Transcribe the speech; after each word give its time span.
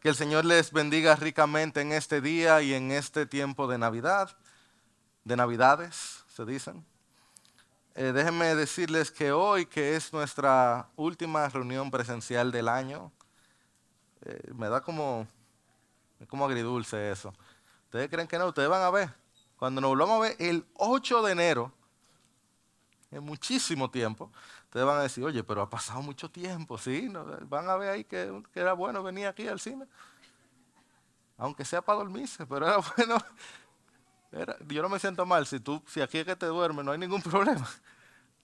Que 0.00 0.10
el 0.10 0.14
Señor 0.14 0.44
les 0.44 0.72
bendiga 0.72 1.16
ricamente 1.16 1.80
en 1.80 1.92
este 1.92 2.20
día 2.20 2.62
y 2.62 2.74
en 2.74 2.92
este 2.92 3.26
tiempo 3.26 3.66
de 3.66 3.78
Navidad, 3.78 4.36
de 5.24 5.36
Navidades, 5.36 6.24
se 6.28 6.44
dicen. 6.44 6.84
Eh, 7.94 8.12
déjenme 8.12 8.54
decirles 8.54 9.10
que 9.10 9.32
hoy, 9.32 9.64
que 9.64 9.96
es 9.96 10.12
nuestra 10.12 10.90
última 10.96 11.48
reunión 11.48 11.90
presencial 11.90 12.52
del 12.52 12.68
año, 12.68 13.10
eh, 14.26 14.52
me 14.54 14.68
da 14.68 14.82
como, 14.82 15.26
como 16.28 16.44
agridulce 16.44 17.10
eso. 17.10 17.32
¿Ustedes 17.84 18.10
creen 18.10 18.28
que 18.28 18.38
no? 18.38 18.48
Ustedes 18.48 18.68
van 18.68 18.82
a 18.82 18.90
ver. 18.90 19.14
Cuando 19.56 19.80
nos 19.80 19.88
volvamos 19.88 20.18
a 20.18 20.20
ver 20.28 20.36
el 20.38 20.66
8 20.74 21.22
de 21.22 21.32
enero, 21.32 21.72
en 23.10 23.24
muchísimo 23.24 23.90
tiempo, 23.90 24.30
ustedes 24.66 24.86
van 24.86 24.98
a 24.98 25.02
decir, 25.02 25.24
oye, 25.24 25.42
pero 25.42 25.62
ha 25.62 25.70
pasado 25.70 26.02
mucho 26.02 26.30
tiempo, 26.30 26.76
¿sí? 26.78 27.10
Van 27.48 27.68
a 27.68 27.76
ver 27.76 27.90
ahí 27.90 28.04
que, 28.04 28.42
era 28.54 28.72
bueno 28.74 29.02
venir 29.02 29.26
aquí 29.26 29.48
al 29.48 29.58
cine. 29.58 29.86
Aunque 31.38 31.64
sea 31.64 31.82
para 31.82 31.98
dormirse, 31.98 32.46
pero 32.46 32.66
era 32.66 32.78
bueno. 32.96 33.18
yo 34.68 34.82
no 34.82 34.88
me 34.88 34.98
siento 34.98 35.24
mal. 35.24 35.46
Si, 35.46 35.62
si 35.86 36.00
aquí 36.00 36.18
es 36.18 36.24
que 36.24 36.36
te 36.36 36.46
duermes, 36.46 36.84
no 36.84 36.92
hay 36.92 36.98
ningún 36.98 37.22
problema. 37.22 37.66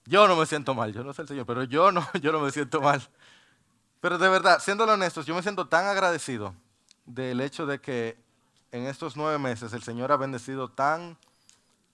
Yo 0.05 0.27
no 0.27 0.35
me 0.35 0.45
siento 0.45 0.73
mal, 0.73 0.91
yo 0.91 1.03
no 1.03 1.13
sé 1.13 1.21
el 1.21 1.27
Señor, 1.27 1.45
pero 1.45 1.63
yo 1.63 1.91
no, 1.91 2.05
yo 2.21 2.31
no 2.31 2.39
me 2.39 2.51
siento 2.51 2.81
mal. 2.81 3.01
Pero 4.01 4.17
de 4.17 4.27
verdad, 4.27 4.59
siendo 4.59 4.83
honestos, 4.83 5.25
yo 5.25 5.33
me 5.33 5.41
siento 5.41 5.67
tan 5.67 5.85
agradecido 5.85 6.53
del 7.05 7.39
hecho 7.39 7.65
de 7.65 7.79
que 7.79 8.17
en 8.71 8.85
estos 8.87 9.15
nueve 9.15 9.37
meses 9.39 9.71
el 9.71 9.83
Señor 9.83 10.11
ha 10.11 10.17
bendecido 10.17 10.69
tan 10.69 11.17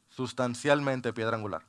sustancialmente 0.10 1.14
Piedra 1.14 1.36
Angular. 1.36 1.69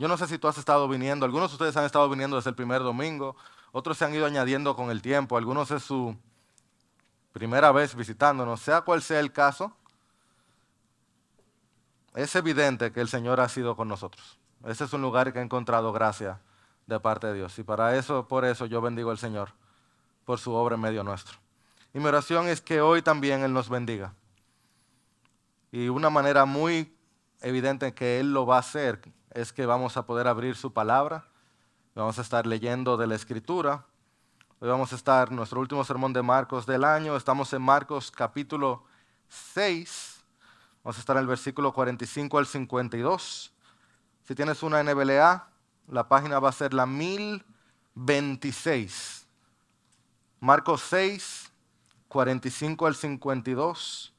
Yo 0.00 0.08
no 0.08 0.16
sé 0.16 0.26
si 0.26 0.38
tú 0.38 0.48
has 0.48 0.56
estado 0.56 0.88
viniendo, 0.88 1.26
algunos 1.26 1.50
de 1.50 1.56
ustedes 1.56 1.76
han 1.76 1.84
estado 1.84 2.08
viniendo 2.08 2.36
desde 2.36 2.48
el 2.48 2.56
primer 2.56 2.80
domingo, 2.82 3.36
otros 3.70 3.98
se 3.98 4.06
han 4.06 4.14
ido 4.14 4.24
añadiendo 4.24 4.74
con 4.74 4.90
el 4.90 5.02
tiempo, 5.02 5.36
algunos 5.36 5.70
es 5.72 5.82
su 5.82 6.16
primera 7.34 7.70
vez 7.70 7.94
visitándonos, 7.94 8.62
sea 8.62 8.80
cual 8.80 9.02
sea 9.02 9.20
el 9.20 9.30
caso, 9.30 9.76
es 12.14 12.34
evidente 12.34 12.92
que 12.92 13.02
el 13.02 13.08
Señor 13.08 13.40
ha 13.40 13.48
sido 13.50 13.76
con 13.76 13.88
nosotros. 13.88 14.38
Ese 14.64 14.84
es 14.84 14.92
un 14.94 15.02
lugar 15.02 15.34
que 15.34 15.38
ha 15.38 15.42
encontrado 15.42 15.92
gracia 15.92 16.40
de 16.86 16.98
parte 16.98 17.26
de 17.26 17.34
Dios. 17.34 17.58
Y 17.58 17.62
para 17.62 17.94
eso, 17.94 18.26
por 18.26 18.46
eso 18.46 18.64
yo 18.64 18.80
bendigo 18.80 19.10
al 19.10 19.18
Señor, 19.18 19.50
por 20.24 20.38
su 20.38 20.54
obra 20.54 20.76
en 20.76 20.80
medio 20.80 21.04
nuestro. 21.04 21.36
Y 21.92 21.98
mi 21.98 22.06
oración 22.06 22.48
es 22.48 22.62
que 22.62 22.80
hoy 22.80 23.02
también 23.02 23.42
Él 23.42 23.52
nos 23.52 23.68
bendiga. 23.68 24.14
Y 25.70 25.90
una 25.90 26.08
manera 26.08 26.46
muy 26.46 26.96
evidente 27.42 27.92
que 27.92 28.18
Él 28.18 28.32
lo 28.32 28.46
va 28.46 28.56
a 28.56 28.60
hacer 28.60 29.02
es 29.32 29.52
que 29.52 29.66
vamos 29.66 29.96
a 29.96 30.06
poder 30.06 30.26
abrir 30.26 30.56
su 30.56 30.72
palabra, 30.72 31.28
vamos 31.94 32.18
a 32.18 32.22
estar 32.22 32.44
leyendo 32.46 32.96
de 32.96 33.06
la 33.06 33.14
escritura. 33.14 33.86
Hoy 34.58 34.68
vamos 34.68 34.92
a 34.92 34.96
estar 34.96 35.28
en 35.28 35.36
nuestro 35.36 35.60
último 35.60 35.84
sermón 35.84 36.12
de 36.12 36.22
Marcos 36.22 36.66
del 36.66 36.82
año, 36.84 37.16
estamos 37.16 37.52
en 37.52 37.62
Marcos 37.62 38.10
capítulo 38.10 38.82
6, 39.28 40.24
vamos 40.82 40.96
a 40.96 41.00
estar 41.00 41.14
en 41.16 41.22
el 41.22 41.28
versículo 41.28 41.72
45 41.72 42.38
al 42.38 42.46
52. 42.46 43.52
Si 44.24 44.34
tienes 44.34 44.62
una 44.62 44.82
NBLA, 44.82 45.48
la 45.88 46.08
página 46.08 46.40
va 46.40 46.48
a 46.48 46.52
ser 46.52 46.72
la 46.74 46.86
1026. 46.86 49.26
Marcos 50.40 50.82
6, 50.88 51.52
45 52.08 52.86
al 52.86 52.96
52. 52.96 54.12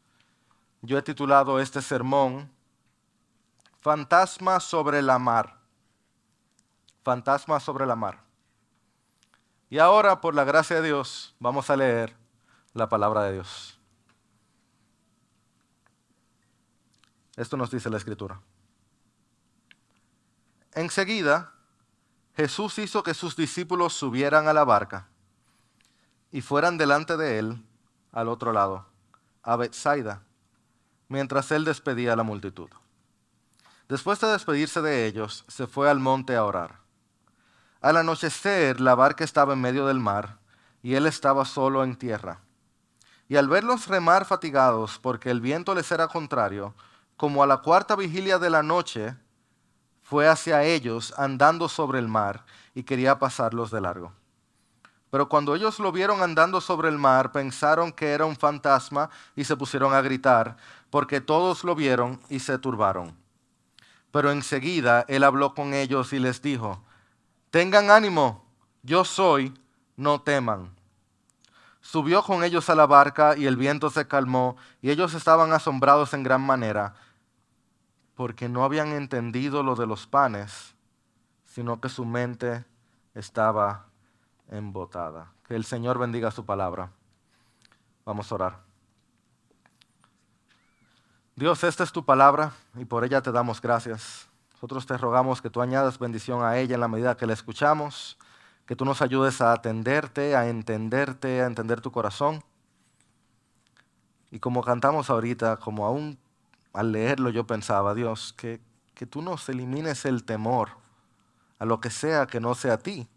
Yo 0.81 0.97
he 0.97 1.01
titulado 1.01 1.59
este 1.59 1.81
sermón 1.81 2.49
Fantasma 3.81 4.59
sobre 4.59 5.01
la 5.01 5.17
mar. 5.17 5.57
Fantasma 7.03 7.59
sobre 7.59 7.87
la 7.87 7.95
mar. 7.95 8.23
Y 9.71 9.79
ahora, 9.79 10.21
por 10.21 10.35
la 10.35 10.43
gracia 10.43 10.75
de 10.75 10.87
Dios, 10.87 11.35
vamos 11.39 11.69
a 11.71 11.75
leer 11.75 12.15
la 12.73 12.87
palabra 12.89 13.23
de 13.23 13.33
Dios. 13.33 13.79
Esto 17.35 17.57
nos 17.57 17.71
dice 17.71 17.89
la 17.89 17.97
escritura. 17.97 18.39
Enseguida, 20.73 21.51
Jesús 22.35 22.77
hizo 22.77 23.01
que 23.01 23.15
sus 23.15 23.35
discípulos 23.35 23.93
subieran 23.93 24.47
a 24.47 24.53
la 24.53 24.63
barca 24.63 25.07
y 26.31 26.41
fueran 26.41 26.77
delante 26.77 27.17
de 27.17 27.39
él 27.39 27.65
al 28.11 28.29
otro 28.29 28.53
lado, 28.53 28.85
a 29.41 29.55
Bethsaida, 29.55 30.21
mientras 31.07 31.51
él 31.51 31.65
despedía 31.65 32.13
a 32.13 32.15
la 32.15 32.23
multitud. 32.23 32.69
Después 33.91 34.21
de 34.21 34.27
despedirse 34.27 34.81
de 34.81 35.05
ellos, 35.05 35.43
se 35.49 35.67
fue 35.67 35.89
al 35.89 35.99
monte 35.99 36.37
a 36.37 36.45
orar. 36.45 36.79
Al 37.81 37.97
anochecer, 37.97 38.79
la 38.79 38.95
barca 38.95 39.25
estaba 39.25 39.51
en 39.51 39.59
medio 39.59 39.85
del 39.85 39.99
mar 39.99 40.37
y 40.81 40.95
él 40.95 41.05
estaba 41.05 41.43
solo 41.43 41.83
en 41.83 41.97
tierra. 41.97 42.39
Y 43.27 43.35
al 43.35 43.49
verlos 43.49 43.89
remar 43.89 44.23
fatigados 44.23 44.97
porque 44.97 45.29
el 45.29 45.41
viento 45.41 45.75
les 45.75 45.91
era 45.91 46.07
contrario, 46.07 46.73
como 47.17 47.43
a 47.43 47.47
la 47.47 47.57
cuarta 47.57 47.97
vigilia 47.97 48.39
de 48.39 48.49
la 48.49 48.63
noche, 48.63 49.13
fue 50.01 50.25
hacia 50.25 50.63
ellos 50.63 51.13
andando 51.17 51.67
sobre 51.67 51.99
el 51.99 52.07
mar 52.07 52.45
y 52.73 52.83
quería 52.83 53.19
pasarlos 53.19 53.71
de 53.71 53.81
largo. 53.81 54.13
Pero 55.09 55.27
cuando 55.27 55.53
ellos 55.53 55.79
lo 55.79 55.91
vieron 55.91 56.23
andando 56.23 56.61
sobre 56.61 56.87
el 56.87 56.97
mar, 56.97 57.33
pensaron 57.33 57.91
que 57.91 58.13
era 58.13 58.23
un 58.23 58.37
fantasma 58.37 59.09
y 59.35 59.43
se 59.43 59.57
pusieron 59.57 59.93
a 59.93 59.99
gritar, 59.99 60.55
porque 60.89 61.19
todos 61.19 61.65
lo 61.65 61.75
vieron 61.75 62.21
y 62.29 62.39
se 62.39 62.57
turbaron. 62.57 63.19
Pero 64.11 64.31
enseguida 64.31 65.05
él 65.07 65.23
habló 65.23 65.53
con 65.53 65.73
ellos 65.73 66.13
y 66.13 66.19
les 66.19 66.41
dijo, 66.41 66.83
tengan 67.49 67.89
ánimo, 67.89 68.45
yo 68.83 69.05
soy, 69.05 69.53
no 69.95 70.21
teman. 70.21 70.75
Subió 71.81 72.21
con 72.21 72.43
ellos 72.43 72.69
a 72.69 72.75
la 72.75 72.85
barca 72.85 73.35
y 73.35 73.47
el 73.47 73.57
viento 73.57 73.89
se 73.89 74.07
calmó 74.07 74.55
y 74.81 74.91
ellos 74.91 75.13
estaban 75.13 75.51
asombrados 75.53 76.13
en 76.13 76.23
gran 76.23 76.41
manera 76.41 76.93
porque 78.15 78.49
no 78.49 78.63
habían 78.63 78.89
entendido 78.89 79.63
lo 79.63 79.75
de 79.75 79.87
los 79.87 80.05
panes, 80.05 80.75
sino 81.45 81.81
que 81.81 81.89
su 81.89 82.05
mente 82.05 82.65
estaba 83.15 83.87
embotada. 84.49 85.31
Que 85.47 85.55
el 85.55 85.65
Señor 85.65 85.97
bendiga 85.97 86.29
su 86.29 86.45
palabra. 86.45 86.91
Vamos 88.05 88.31
a 88.31 88.35
orar. 88.35 88.70
Dios, 91.35 91.63
esta 91.63 91.83
es 91.83 91.93
tu 91.93 92.03
palabra 92.03 92.51
y 92.75 92.83
por 92.83 93.05
ella 93.05 93.21
te 93.21 93.31
damos 93.31 93.61
gracias. 93.61 94.27
Nosotros 94.53 94.85
te 94.85 94.97
rogamos 94.97 95.41
que 95.41 95.49
tú 95.49 95.61
añadas 95.61 95.97
bendición 95.97 96.43
a 96.43 96.57
ella 96.57 96.75
en 96.75 96.81
la 96.81 96.89
medida 96.89 97.15
que 97.15 97.25
la 97.25 97.33
escuchamos, 97.33 98.17
que 98.65 98.75
tú 98.75 98.83
nos 98.83 99.01
ayudes 99.01 99.39
a 99.39 99.53
atenderte, 99.53 100.35
a 100.35 100.49
entenderte, 100.49 101.41
a 101.41 101.45
entender 101.45 101.79
tu 101.79 101.91
corazón. 101.91 102.43
Y 104.29 104.39
como 104.39 104.61
cantamos 104.61 105.09
ahorita, 105.09 105.57
como 105.57 105.85
aún 105.85 106.19
al 106.73 106.91
leerlo 106.91 107.29
yo 107.29 107.47
pensaba, 107.47 107.93
Dios, 107.93 108.33
que, 108.33 108.61
que 108.93 109.05
tú 109.05 109.21
nos 109.21 109.47
elimines 109.47 110.03
el 110.05 110.25
temor 110.25 110.69
a 111.59 111.65
lo 111.65 111.79
que 111.79 111.89
sea 111.89 112.27
que 112.27 112.41
no 112.41 112.55
sea 112.55 112.73
a 112.73 112.77
ti. 112.77 113.07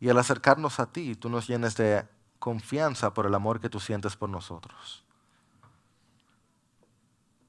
Y 0.00 0.08
al 0.08 0.18
acercarnos 0.18 0.80
a 0.80 0.86
ti, 0.86 1.14
tú 1.14 1.28
nos 1.28 1.46
llenes 1.46 1.76
de 1.76 2.06
confianza 2.38 3.12
por 3.12 3.26
el 3.26 3.34
amor 3.34 3.60
que 3.60 3.68
tú 3.68 3.80
sientes 3.80 4.16
por 4.16 4.30
nosotros. 4.30 5.04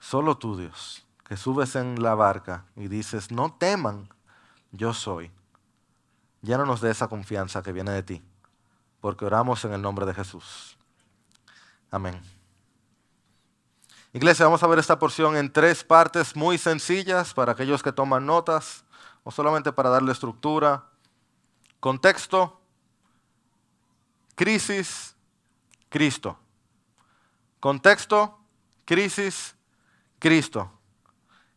Solo 0.08 0.38
tú, 0.38 0.56
Dios, 0.56 1.04
que 1.28 1.36
subes 1.36 1.76
en 1.76 2.04
la 2.04 2.14
barca 2.14 2.66
y 2.76 2.90
dices, 2.90 3.32
no 3.32 3.52
teman, 3.52 4.08
yo 4.72 4.94
soy. 4.94 5.32
Llénanos 6.44 6.80
de 6.80 6.92
esa 6.92 7.08
confianza 7.08 7.64
que 7.64 7.72
viene 7.72 7.90
de 7.90 8.04
ti, 8.04 8.24
porque 9.02 9.26
oramos 9.26 9.66
en 9.66 9.74
el 9.74 9.82
nombre 9.82 10.06
de 10.06 10.14
Jesús. 10.14 10.78
Amén. 11.90 12.22
Iglesia, 14.14 14.46
vamos 14.46 14.62
a 14.62 14.68
ver 14.68 14.78
esta 14.78 15.00
porción 15.00 15.36
en 15.38 15.52
tres 15.52 15.84
partes 15.84 16.36
muy 16.36 16.60
sencillas 16.60 17.34
para 17.34 17.54
aquellos 17.54 17.82
que 17.82 17.92
toman 17.92 18.28
notas, 18.28 18.86
o 19.24 19.32
solamente 19.32 19.74
para 19.74 19.90
darle 19.90 20.12
estructura. 20.12 20.86
Contexto, 21.80 22.62
crisis, 24.36 25.16
Cristo. 25.90 26.38
Contexto, 27.60 28.38
crisis, 28.86 29.55
Cristo. 30.20 30.72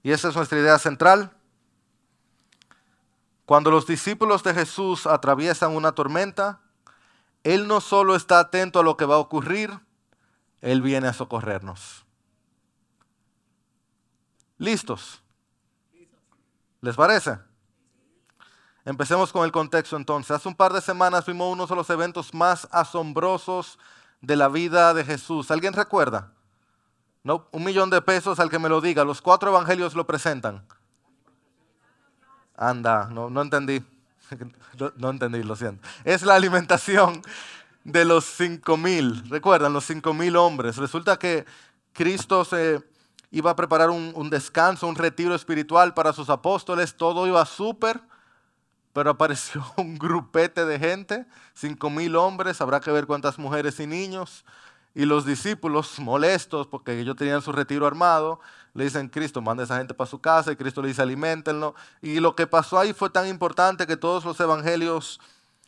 Y 0.02 0.12
esa 0.12 0.28
es 0.28 0.36
nuestra 0.36 0.58
idea 0.58 0.78
central. 0.78 1.32
Cuando 3.44 3.70
los 3.70 3.86
discípulos 3.86 4.42
de 4.42 4.54
Jesús 4.54 5.06
atraviesan 5.06 5.74
una 5.74 5.92
tormenta, 5.92 6.60
Él 7.44 7.66
no 7.66 7.80
solo 7.80 8.14
está 8.14 8.40
atento 8.40 8.80
a 8.80 8.82
lo 8.82 8.96
que 8.96 9.06
va 9.06 9.14
a 9.14 9.18
ocurrir, 9.18 9.80
Él 10.60 10.82
viene 10.82 11.08
a 11.08 11.12
socorrernos. 11.12 12.04
¿Listos? 14.58 15.22
¿Les 16.80 16.94
parece? 16.94 17.38
Empecemos 18.84 19.32
con 19.32 19.44
el 19.44 19.52
contexto 19.52 19.96
entonces. 19.96 20.30
Hace 20.30 20.48
un 20.48 20.54
par 20.54 20.72
de 20.72 20.80
semanas 20.80 21.26
vimos 21.26 21.52
uno 21.52 21.66
de 21.66 21.74
los 21.74 21.90
eventos 21.90 22.32
más 22.34 22.68
asombrosos 22.70 23.78
de 24.20 24.36
la 24.36 24.48
vida 24.48 24.94
de 24.94 25.04
Jesús. 25.04 25.50
¿Alguien 25.50 25.72
recuerda? 25.72 26.32
No, 27.24 27.48
un 27.52 27.64
millón 27.64 27.90
de 27.90 28.00
pesos 28.00 28.38
al 28.40 28.50
que 28.50 28.58
me 28.58 28.68
lo 28.68 28.80
diga. 28.80 29.04
Los 29.04 29.20
cuatro 29.20 29.50
evangelios 29.50 29.94
lo 29.94 30.06
presentan. 30.06 30.64
Anda, 32.56 33.08
no, 33.10 33.30
no 33.30 33.42
entendí. 33.42 33.82
No, 34.96 35.10
entendí, 35.10 35.42
lo 35.42 35.56
siento. 35.56 35.82
Es 36.04 36.22
la 36.22 36.36
alimentación 36.36 37.22
de 37.82 38.04
los 38.04 38.24
cinco 38.24 38.76
mil. 38.76 39.28
Recuerdan, 39.28 39.72
los 39.72 39.84
cinco 39.86 40.14
mil 40.14 40.36
hombres. 40.36 40.76
Resulta 40.76 41.18
que 41.18 41.46
Cristo 41.92 42.44
se 42.44 42.80
iba 43.32 43.50
a 43.50 43.56
preparar 43.56 43.90
un, 43.90 44.12
un 44.14 44.30
descanso, 44.30 44.86
un 44.86 44.94
retiro 44.94 45.34
espiritual 45.34 45.94
para 45.94 46.12
sus 46.12 46.30
apóstoles. 46.30 46.96
Todo 46.96 47.26
iba 47.26 47.44
súper, 47.44 48.00
pero 48.92 49.10
apareció 49.10 49.64
un 49.76 49.98
grupete 49.98 50.64
de 50.64 50.78
gente, 50.78 51.26
cinco 51.54 51.90
mil 51.90 52.14
hombres. 52.14 52.60
Habrá 52.60 52.78
que 52.78 52.92
ver 52.92 53.06
cuántas 53.06 53.36
mujeres 53.36 53.80
y 53.80 53.86
niños. 53.88 54.44
Y 54.98 55.06
los 55.06 55.24
discípulos, 55.24 56.00
molestos 56.00 56.66
porque 56.66 56.98
ellos 56.98 57.14
tenían 57.14 57.40
su 57.40 57.52
retiro 57.52 57.86
armado, 57.86 58.40
le 58.74 58.82
dicen, 58.82 59.08
Cristo, 59.08 59.40
manda 59.40 59.62
a 59.62 59.64
esa 59.64 59.78
gente 59.78 59.94
para 59.94 60.10
su 60.10 60.20
casa. 60.20 60.50
Y 60.50 60.56
Cristo 60.56 60.82
le 60.82 60.88
dice, 60.88 61.00
alimentenlo. 61.00 61.76
Y 62.02 62.18
lo 62.18 62.34
que 62.34 62.48
pasó 62.48 62.80
ahí 62.80 62.92
fue 62.92 63.08
tan 63.08 63.28
importante 63.28 63.86
que 63.86 63.96
todos 63.96 64.24
los 64.24 64.40
evangelios 64.40 65.20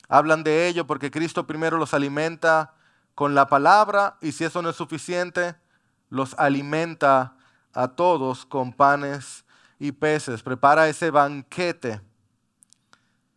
hablan 0.08 0.42
de 0.42 0.66
ello 0.66 0.84
porque 0.84 1.12
Cristo 1.12 1.46
primero 1.46 1.78
los 1.78 1.94
alimenta 1.94 2.74
con 3.14 3.36
la 3.36 3.46
palabra 3.46 4.18
y 4.20 4.32
si 4.32 4.42
eso 4.42 4.62
no 4.62 4.70
es 4.70 4.74
suficiente, 4.74 5.54
los 6.08 6.34
alimenta 6.36 7.36
a 7.72 7.86
todos 7.86 8.44
con 8.44 8.72
panes 8.72 9.44
y 9.78 9.92
peces. 9.92 10.42
Prepara 10.42 10.88
ese 10.88 11.12
banquete. 11.12 12.00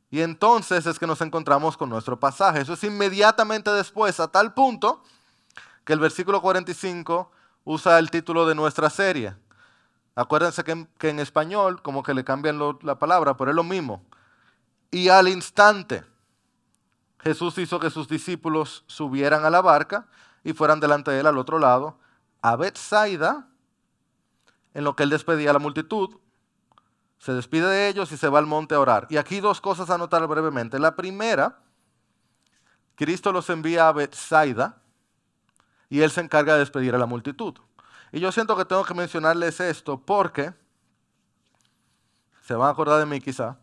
Y 0.10 0.22
entonces 0.22 0.88
es 0.88 0.98
que 0.98 1.06
nos 1.06 1.22
encontramos 1.22 1.78
con 1.78 1.88
nuestro 1.88 2.20
pasaje. 2.20 2.62
Eso 2.62 2.74
es 2.74 2.84
inmediatamente 2.84 3.70
después, 3.70 4.20
a 4.20 4.28
tal 4.28 4.56
punto 4.56 5.04
que 5.84 5.94
el 5.94 6.00
versículo 6.00 6.42
45 6.42 7.32
usa 7.66 8.00
el 8.00 8.10
título 8.10 8.46
de 8.46 8.56
nuestra 8.56 8.90
serie. 8.90 9.36
Acuérdense 10.16 10.64
que 10.64 11.10
en, 11.10 11.20
español 11.20 11.82
como 11.82 12.04
que 12.04 12.14
le 12.14 12.24
cambian 12.24 12.60
la 12.82 13.00
palabra, 13.00 13.36
pero 13.36 13.52
es 13.52 13.56
lo 13.56 13.64
mismo. 13.64 14.04
Y 14.92 15.10
al 15.10 15.28
instante 15.28 16.04
Jesús 17.20 17.58
hizo 17.58 17.80
que 17.80 17.90
sus 17.90 18.08
discípulos 18.08 18.84
subieran 18.86 19.46
a 19.46 19.50
la 19.50 19.62
barca 19.62 20.08
y 20.44 20.54
fueran 20.54 20.80
delante 20.80 21.10
de 21.10 21.22
él 21.22 21.28
al 21.28 21.38
otro 21.38 21.58
lado, 21.58 21.98
a 22.42 22.56
Bethsaida, 22.56 23.48
en 24.74 24.84
lo 24.84 24.96
que 24.96 25.04
él 25.04 25.10
despedía 25.10 25.50
a 25.52 25.54
la 25.54 25.60
multitud. 25.60 26.18
Se 27.18 27.34
despide 27.34 27.68
de 27.68 27.88
ellos 27.88 28.12
y 28.12 28.18
se 28.18 28.28
va 28.28 28.40
al 28.40 28.46
monte 28.46 28.76
a 28.76 28.80
orar. 28.80 29.08
Y 29.10 29.18
aquí 29.18 29.40
dos 29.40 29.62
cosas 29.62 29.90
a 29.90 29.98
notar 29.98 30.28
brevemente. 30.28 30.78
La 30.78 30.96
primera, 30.96 31.60
Cristo 32.96 33.32
los 33.32 33.50
envía 33.50 33.88
a 33.88 33.94
Bethsaida 33.94 34.83
y 35.94 36.02
él 36.02 36.10
se 36.10 36.22
encarga 36.22 36.54
de 36.54 36.60
despedir 36.62 36.96
a 36.96 36.98
la 36.98 37.06
multitud. 37.06 37.54
Y 38.12 38.20
yo 38.20 38.32
siento 38.32 38.58
que 38.58 38.66
tengo 38.66 38.84
que 38.84 38.96
mencionarles 38.96 39.60
esto 39.60 40.04
porque 40.04 40.52
se 42.42 42.56
van 42.56 42.68
a 42.68 42.72
acordar 42.72 42.98
de 42.98 43.06
mí 43.06 43.22
quizá 43.22 43.60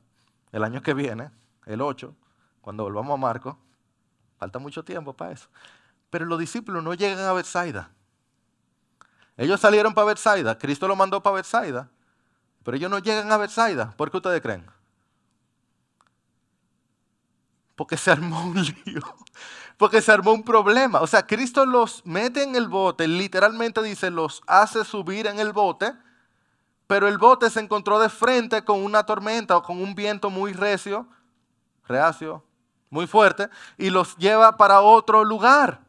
el 0.52 0.62
año 0.62 0.80
que 0.80 0.94
viene, 0.94 1.32
el 1.66 1.80
8, 1.80 2.14
cuando 2.60 2.84
volvamos 2.84 3.14
a 3.14 3.16
Marcos. 3.16 3.56
Falta 4.38 4.60
mucho 4.60 4.84
tiempo 4.84 5.12
para 5.12 5.32
eso. 5.32 5.48
Pero 6.08 6.24
los 6.24 6.38
discípulos 6.38 6.84
no 6.84 6.94
llegan 6.94 7.18
a 7.18 7.32
Bethsaida. 7.32 7.90
Ellos 9.36 9.58
salieron 9.58 9.92
para 9.92 10.06
Bethsaida, 10.06 10.56
Cristo 10.56 10.86
los 10.86 10.96
mandó 10.96 11.20
para 11.24 11.34
Bethsaida, 11.34 11.90
pero 12.62 12.76
ellos 12.76 12.92
no 12.92 13.00
llegan 13.00 13.32
a 13.32 13.38
Bethsaida. 13.38 13.90
¿Por 13.96 14.08
qué 14.08 14.18
ustedes 14.18 14.40
creen? 14.40 14.64
Porque 17.74 17.96
se 17.96 18.12
armó 18.12 18.44
un 18.44 18.62
lío 18.62 19.02
porque 19.80 20.02
se 20.02 20.12
armó 20.12 20.34
un 20.34 20.42
problema. 20.42 21.00
O 21.00 21.06
sea, 21.06 21.26
Cristo 21.26 21.64
los 21.64 22.04
mete 22.04 22.42
en 22.42 22.54
el 22.54 22.68
bote, 22.68 23.08
literalmente 23.08 23.82
dice, 23.82 24.10
los 24.10 24.42
hace 24.46 24.84
subir 24.84 25.26
en 25.26 25.40
el 25.40 25.54
bote, 25.54 25.94
pero 26.86 27.08
el 27.08 27.16
bote 27.16 27.48
se 27.48 27.60
encontró 27.60 27.98
de 27.98 28.10
frente 28.10 28.62
con 28.62 28.84
una 28.84 29.04
tormenta 29.04 29.56
o 29.56 29.62
con 29.62 29.80
un 29.80 29.94
viento 29.94 30.28
muy 30.28 30.52
recio, 30.52 31.08
reacio, 31.88 32.44
muy 32.90 33.06
fuerte, 33.06 33.48
y 33.78 33.88
los 33.88 34.18
lleva 34.18 34.58
para 34.58 34.82
otro 34.82 35.24
lugar. 35.24 35.80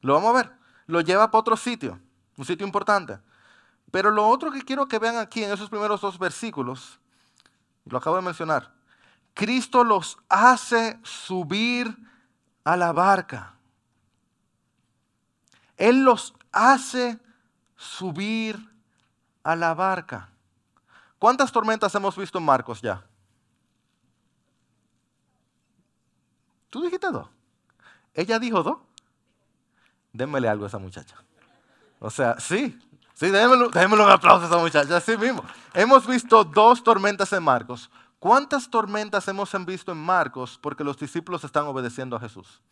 Lo 0.00 0.14
vamos 0.14 0.30
a 0.30 0.42
ver. 0.42 0.52
Lo 0.86 1.00
lleva 1.00 1.30
para 1.30 1.42
otro 1.42 1.56
sitio, 1.56 2.00
un 2.36 2.44
sitio 2.44 2.66
importante. 2.66 3.20
Pero 3.92 4.10
lo 4.10 4.26
otro 4.26 4.50
que 4.50 4.62
quiero 4.62 4.88
que 4.88 4.98
vean 4.98 5.18
aquí 5.18 5.44
en 5.44 5.52
esos 5.52 5.70
primeros 5.70 6.00
dos 6.00 6.18
versículos, 6.18 6.98
lo 7.84 7.98
acabo 7.98 8.16
de 8.16 8.22
mencionar, 8.22 8.74
Cristo 9.32 9.84
los 9.84 10.18
hace 10.28 10.98
subir 11.04 11.96
a 12.64 12.76
la 12.76 12.92
barca. 12.92 13.54
Él 15.76 16.04
los 16.04 16.34
hace 16.52 17.18
subir 17.76 18.58
a 19.42 19.54
la 19.54 19.74
barca. 19.74 20.30
¿Cuántas 21.18 21.52
tormentas 21.52 21.94
hemos 21.94 22.16
visto 22.16 22.38
en 22.38 22.44
Marcos 22.44 22.80
ya? 22.80 23.04
¿Tú 26.70 26.82
dijiste 26.82 27.08
dos? 27.10 27.28
¿Ella 28.14 28.38
dijo 28.38 28.62
dos? 28.62 28.78
Démele 30.12 30.48
algo 30.48 30.64
a 30.64 30.68
esa 30.68 30.78
muchacha. 30.78 31.16
O 31.98 32.10
sea, 32.10 32.38
sí, 32.38 32.78
sí, 33.14 33.30
démelo, 33.30 33.68
un 33.68 34.10
aplauso 34.10 34.44
a 34.44 34.48
esa 34.48 34.58
muchacha, 34.58 34.96
así 34.96 35.16
mismo. 35.16 35.44
Hemos 35.72 36.06
visto 36.06 36.44
dos 36.44 36.82
tormentas 36.82 37.32
en 37.32 37.42
Marcos. 37.42 37.90
¿Cuántas 38.24 38.70
tormentas 38.70 39.28
hemos 39.28 39.52
visto 39.66 39.92
en 39.92 39.98
Marcos 39.98 40.58
porque 40.62 40.82
los 40.82 40.96
discípulos 40.96 41.44
están 41.44 41.66
obedeciendo 41.66 42.16
a 42.16 42.20
Jesús? 42.20 42.62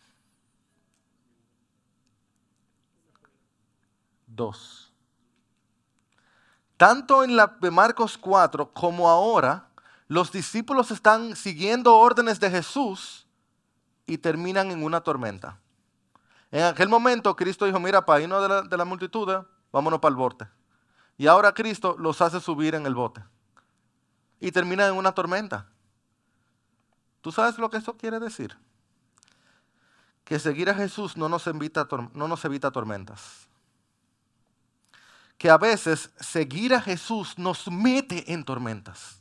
Dos. 4.26 4.90
Tanto 6.78 7.22
en 7.22 7.36
la 7.36 7.54
de 7.60 7.70
Marcos 7.70 8.16
4 8.16 8.72
como 8.72 9.10
ahora, 9.10 9.68
los 10.08 10.32
discípulos 10.32 10.90
están 10.90 11.36
siguiendo 11.36 11.98
órdenes 11.98 12.40
de 12.40 12.50
Jesús 12.50 13.26
y 14.06 14.16
terminan 14.16 14.70
en 14.70 14.82
una 14.82 15.02
tormenta. 15.02 15.60
En 16.50 16.62
aquel 16.62 16.88
momento 16.88 17.36
Cristo 17.36 17.66
dijo, 17.66 17.78
mira, 17.78 18.06
para 18.06 18.22
irnos 18.22 18.40
de 18.40 18.48
la, 18.48 18.62
de 18.62 18.76
la 18.78 18.86
multitud, 18.86 19.28
vámonos 19.70 20.00
para 20.00 20.12
el 20.12 20.16
bote. 20.16 20.48
Y 21.18 21.26
ahora 21.26 21.52
Cristo 21.52 21.94
los 21.98 22.22
hace 22.22 22.40
subir 22.40 22.74
en 22.74 22.86
el 22.86 22.94
bote 22.94 23.22
y 24.42 24.50
termina 24.50 24.88
en 24.88 24.94
una 24.94 25.12
tormenta. 25.12 25.68
¿Tú 27.20 27.30
sabes 27.30 27.58
lo 27.58 27.70
que 27.70 27.76
eso 27.76 27.96
quiere 27.96 28.18
decir? 28.18 28.58
Que 30.24 30.40
seguir 30.40 30.68
a 30.68 30.74
Jesús 30.74 31.16
no 31.16 31.28
nos, 31.28 31.46
evita, 31.46 31.86
no 32.12 32.26
nos 32.26 32.44
evita 32.44 32.72
tormentas. 32.72 33.46
Que 35.38 35.48
a 35.48 35.58
veces 35.58 36.10
seguir 36.18 36.74
a 36.74 36.80
Jesús 36.80 37.38
nos 37.38 37.70
mete 37.70 38.32
en 38.32 38.44
tormentas. 38.44 39.20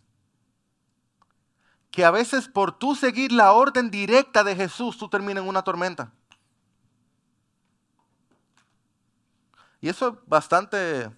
Que 1.92 2.04
a 2.04 2.10
veces 2.10 2.48
por 2.48 2.72
tú 2.72 2.96
seguir 2.96 3.32
la 3.32 3.52
orden 3.52 3.92
directa 3.92 4.44
de 4.44 4.56
Jesús, 4.56 4.98
tú 4.98 5.08
terminas 5.08 5.44
en 5.44 5.50
una 5.50 5.62
tormenta. 5.62 6.12
Y 9.82 9.90
eso 9.90 10.08
es 10.08 10.14
bastante, 10.26 11.12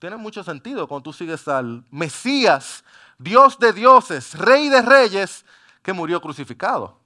tiene 0.00 0.16
mucho 0.16 0.42
sentido 0.42 0.88
cuando 0.88 1.04
tú 1.04 1.12
sigues 1.12 1.46
al 1.46 1.84
Mesías 1.92 2.82
Dios 3.18 3.58
de 3.58 3.72
dioses, 3.72 4.38
Rey 4.38 4.68
de 4.68 4.82
reyes, 4.82 5.44
que 5.82 5.92
murió 5.92 6.20
crucificado. 6.20 6.98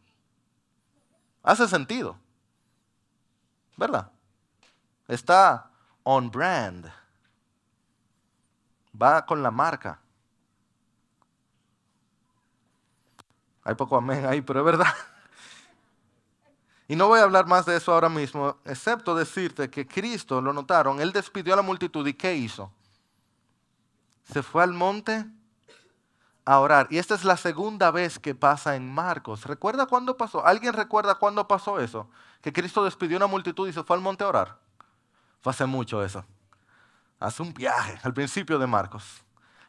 Hace 1.43 1.69
sentido. 1.69 2.19
¿Verdad? 3.77 4.11
Está 5.09 5.71
on 6.03 6.31
brand. 6.31 6.91
Va 9.01 9.25
con 9.25 9.43
la 9.43 9.51
marca. 9.51 10.01
Hay 13.63 13.75
poco 13.75 13.97
amén 13.97 14.25
ahí, 14.27 14.41
pero 14.41 14.61
es 14.61 14.67
verdad. 14.67 14.95
Y 16.89 16.95
no 16.95 17.09
voy 17.09 17.19
a 17.19 17.25
hablar 17.25 17.47
más 17.47 17.67
de 17.67 17.77
eso 17.77 17.93
ahora 17.93 18.09
mismo, 18.09 18.57
excepto 18.65 19.17
decirte 19.17 19.69
que 19.69 19.89
Cristo, 19.89 20.41
lo 20.41 20.53
notaron, 20.53 21.01
Él 21.01 21.13
despidió 21.13 21.53
a 21.55 21.57
la 21.57 21.63
multitud 21.63 22.07
y 22.07 22.15
¿qué 22.15 22.37
hizo? 22.37 22.71
Se 24.33 24.43
fue 24.43 24.63
al 24.63 24.73
monte 24.73 25.27
a 26.47 26.61
orar. 26.61 26.87
Y 26.91 26.99
esta 26.99 27.15
es 27.15 27.25
la 27.25 27.37
segunda 27.37 27.91
vez 27.91 28.19
que 28.19 28.35
pasa 28.35 28.77
en 28.77 28.95
Marcos. 28.95 29.45
¿Recuerda 29.45 29.87
cuándo 29.87 30.17
pasó? 30.17 30.47
¿Alguien 30.47 30.73
recuerda 30.73 31.17
cuándo 31.17 31.47
pasó 31.47 31.81
eso? 31.81 32.09
Que 32.41 32.53
Cristo 32.53 32.85
despidió 32.85 33.17
una 33.17 33.27
multitud 33.27 33.69
y 33.69 33.73
se 33.73 33.83
fue 33.83 33.97
al 33.97 34.03
monte 34.03 34.25
a 34.25 34.29
orar. 34.29 34.57
Fue 35.43 35.51
hace 35.51 35.67
mucho 35.67 36.03
eso. 36.05 36.25
Hace 37.19 37.43
un 37.43 37.53
viaje, 37.53 37.99
al 38.05 38.15
principio 38.15 38.59
de 38.59 38.67
Marcos. 38.67 39.25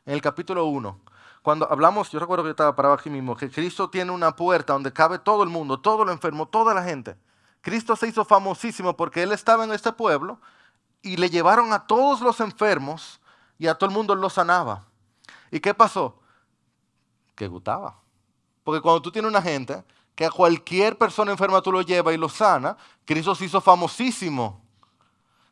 En 0.06 0.14
el 0.14 0.22
capítulo 0.22 0.66
1. 0.66 1.02
Cuando 1.42 1.70
hablamos, 1.72 2.12
yo 2.12 2.20
recuerdo 2.20 2.44
que 2.44 2.50
yo 2.50 2.52
estaba 2.52 2.76
parado 2.76 2.94
aquí 2.94 3.10
mismo, 3.10 3.36
que 3.36 3.50
Cristo 3.50 3.90
tiene 3.90 4.12
una 4.12 4.36
puerta 4.36 4.74
donde 4.74 4.94
cabe 4.94 5.18
todo 5.18 5.44
el 5.44 5.50
mundo, 5.50 5.80
todo 5.80 6.06
lo 6.06 6.12
enfermo, 6.12 6.48
toda 6.48 6.74
la 6.76 6.84
gente. 6.84 7.18
Cristo 7.62 7.96
se 7.96 8.08
hizo 8.08 8.24
famosísimo 8.24 8.96
porque 8.96 9.24
él 9.24 9.32
estaba 9.32 9.64
en 9.64 9.72
este 9.72 9.92
pueblo 9.92 10.40
y 11.02 11.18
le 11.18 11.30
llevaron 11.30 11.74
a 11.74 11.88
todos 11.88 12.22
los 12.22 12.40
enfermos 12.40 13.20
y 13.58 13.68
a 13.68 13.76
todo 13.76 13.90
el 13.90 13.96
mundo 13.96 14.14
lo 14.14 14.30
sanaba. 14.30 14.84
¿Y 15.50 15.60
qué 15.60 15.74
pasó? 15.74 16.20
Que 17.38 17.48
gustaba. 17.48 18.02
Porque 18.64 18.82
cuando 18.82 19.02
tú 19.02 19.12
tienes 19.12 19.30
una 19.30 19.42
gente 19.42 19.86
que 20.16 20.26
a 20.26 20.32
cualquier 20.32 20.98
persona 20.98 21.32
enferma 21.32 21.62
tú 21.62 21.72
lo 21.72 21.82
llevas 21.82 22.14
y 22.14 22.18
lo 22.18 22.28
sana, 22.28 22.76
Cristo 23.06 23.36
se 23.36 23.46
hizo 23.46 23.62
famosísimo. 23.62 24.62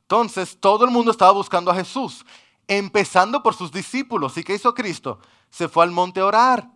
Entonces 0.01 0.57
todo 0.59 0.83
el 0.83 0.91
mundo 0.91 1.11
estaba 1.11 1.31
buscando 1.31 1.71
a 1.71 1.75
Jesús, 1.75 2.25
empezando 2.67 3.41
por 3.41 3.53
sus 3.53 3.71
discípulos. 3.71 4.35
¿Y 4.37 4.43
qué 4.43 4.55
hizo 4.55 4.73
Cristo? 4.73 5.19
Se 5.49 5.69
fue 5.69 5.83
al 5.83 5.91
monte 5.91 6.19
a 6.19 6.25
orar. 6.25 6.69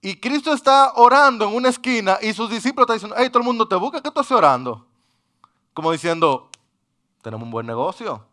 Y 0.00 0.16
Cristo 0.20 0.52
está 0.52 0.92
orando 0.94 1.48
en 1.48 1.54
una 1.54 1.68
esquina 1.68 2.18
y 2.22 2.32
sus 2.32 2.48
discípulos 2.48 2.84
están 2.84 2.96
diciendo, 2.96 3.16
hey, 3.18 3.28
todo 3.30 3.40
el 3.40 3.46
mundo 3.46 3.66
te 3.66 3.74
busca, 3.74 4.00
¿qué 4.00 4.10
tú 4.10 4.20
estás 4.20 4.30
orando? 4.30 4.86
Como 5.74 5.90
diciendo, 5.90 6.48
tenemos 7.20 7.44
un 7.44 7.50
buen 7.50 7.66
negocio. 7.66 8.24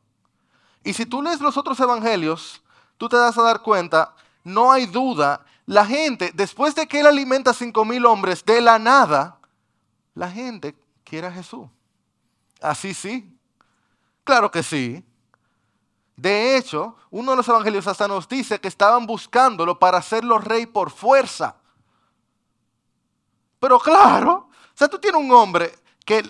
Y 0.83 0.93
si 0.93 1.07
tú 1.07 1.23
lees 1.23 1.41
los 1.41 1.57
otros 1.57 1.79
evangelios, 1.79 2.61
tú 2.97 3.09
te 3.09 3.17
das 3.17 3.35
a 3.39 3.41
dar 3.41 3.63
cuenta, 3.63 4.15
no 4.45 4.71
hay 4.71 4.85
duda, 4.85 5.43
la 5.65 5.85
gente, 5.85 6.31
después 6.33 6.75
de 6.75 6.87
que 6.87 6.99
él 6.99 7.07
alimenta 7.07 7.51
a 7.51 7.53
cinco 7.53 7.83
mil 7.83 8.05
hombres 8.05 8.45
de 8.45 8.61
la 8.61 8.79
nada, 8.79 9.39
la 10.13 10.31
gente 10.31 10.75
quiere 11.03 11.27
a 11.27 11.31
Jesús. 11.31 11.67
Así 12.61 12.93
sí. 12.93 13.37
Claro 14.23 14.49
que 14.49 14.63
sí. 14.63 15.03
De 16.15 16.55
hecho, 16.55 16.95
uno 17.09 17.31
de 17.31 17.37
los 17.37 17.47
evangelios 17.47 17.87
hasta 17.87 18.07
nos 18.07 18.29
dice 18.29 18.61
que 18.61 18.67
estaban 18.67 19.05
buscándolo 19.05 19.77
para 19.77 19.97
hacerlo 19.97 20.37
rey 20.37 20.65
por 20.65 20.91
fuerza. 20.91 21.57
Pero 23.59 23.79
claro, 23.79 24.49
o 24.49 24.77
sea, 24.77 24.87
tú 24.87 24.99
tienes 24.99 25.19
un 25.19 25.31
hombre 25.31 25.73
que, 26.05 26.23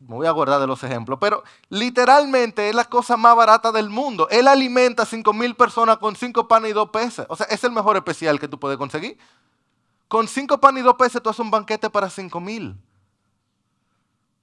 me 0.00 0.14
voy 0.14 0.26
a 0.26 0.30
guardar 0.30 0.60
de 0.60 0.66
los 0.66 0.82
ejemplos, 0.84 1.18
pero 1.20 1.42
literalmente 1.68 2.68
es 2.68 2.74
la 2.74 2.84
cosa 2.84 3.16
más 3.16 3.34
barata 3.34 3.72
del 3.72 3.90
mundo. 3.90 4.28
Él 4.30 4.46
alimenta 4.46 5.02
a 5.02 5.06
5 5.06 5.32
mil 5.32 5.54
personas 5.56 5.98
con 5.98 6.14
cinco 6.14 6.46
panes 6.46 6.70
y 6.70 6.74
dos 6.74 6.90
peces. 6.90 7.26
O 7.28 7.36
sea, 7.36 7.46
es 7.46 7.62
el 7.64 7.72
mejor 7.72 7.96
especial 7.96 8.38
que 8.38 8.48
tú 8.48 8.58
puedes 8.58 8.78
conseguir. 8.78 9.18
Con 10.06 10.28
cinco 10.28 10.58
panes 10.58 10.82
y 10.82 10.84
dos 10.84 10.94
peces 10.94 11.20
tú 11.22 11.30
haces 11.30 11.40
un 11.40 11.50
banquete 11.50 11.90
para 11.90 12.08
5 12.08 12.40
mil. 12.40 12.76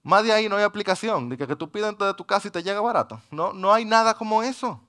Más 0.03 0.23
de 0.23 0.33
ahí 0.33 0.49
no 0.49 0.55
hay 0.55 0.63
aplicación, 0.63 1.29
de 1.29 1.37
que, 1.37 1.55
tú 1.55 1.69
pidas 1.69 1.97
de 1.97 2.13
tu 2.13 2.25
casa 2.25 2.47
y 2.47 2.51
te 2.51 2.63
llega 2.63 2.81
barato. 2.81 3.21
No, 3.31 3.53
no 3.53 3.73
hay 3.73 3.85
nada 3.85 4.13
como 4.15 4.43
eso. 4.43 4.81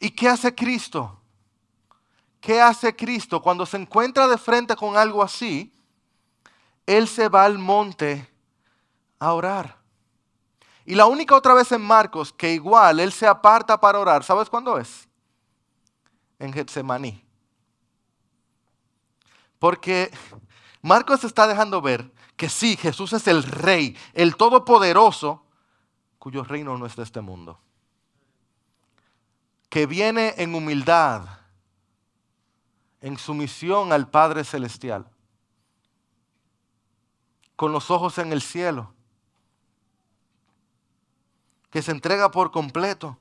¿Y 0.00 0.10
qué 0.10 0.28
hace 0.28 0.54
Cristo? 0.54 1.18
¿Qué 2.40 2.60
hace 2.60 2.94
Cristo 2.94 3.40
cuando 3.40 3.64
se 3.64 3.78
encuentra 3.78 4.28
de 4.28 4.36
frente 4.36 4.76
con 4.76 4.96
algo 4.96 5.22
así? 5.22 5.74
Él 6.86 7.08
se 7.08 7.28
va 7.28 7.44
al 7.44 7.58
monte 7.58 8.28
a 9.18 9.32
orar. 9.32 9.78
Y 10.84 10.94
la 10.94 11.06
única 11.06 11.34
otra 11.34 11.54
vez 11.54 11.72
en 11.72 11.80
Marcos 11.80 12.32
que 12.32 12.52
igual 12.52 13.00
Él 13.00 13.12
se 13.12 13.26
aparta 13.26 13.80
para 13.80 13.98
orar, 13.98 14.22
¿sabes 14.22 14.50
cuándo 14.50 14.78
es? 14.78 15.08
En 16.38 16.52
Getsemaní. 16.52 17.24
Porque 19.58 20.10
Marcos 20.82 21.24
está 21.24 21.46
dejando 21.46 21.80
ver 21.80 22.12
que 22.36 22.50
sí, 22.50 22.76
Jesús 22.76 23.14
es 23.14 23.26
el 23.28 23.42
rey, 23.42 23.96
el 24.12 24.36
todopoderoso, 24.36 25.46
cuyo 26.18 26.44
reino 26.44 26.76
no 26.76 26.84
es 26.84 26.96
de 26.96 27.02
este 27.02 27.22
mundo. 27.22 27.58
Que 29.70 29.86
viene 29.86 30.34
en 30.36 30.54
humildad, 30.54 31.26
en 33.00 33.16
sumisión 33.16 33.92
al 33.92 34.10
Padre 34.10 34.44
Celestial, 34.44 35.08
con 37.56 37.72
los 37.72 37.90
ojos 37.90 38.18
en 38.18 38.32
el 38.32 38.42
cielo, 38.42 38.92
que 41.70 41.82
se 41.82 41.90
entrega 41.90 42.30
por 42.30 42.50
completo. 42.50 43.18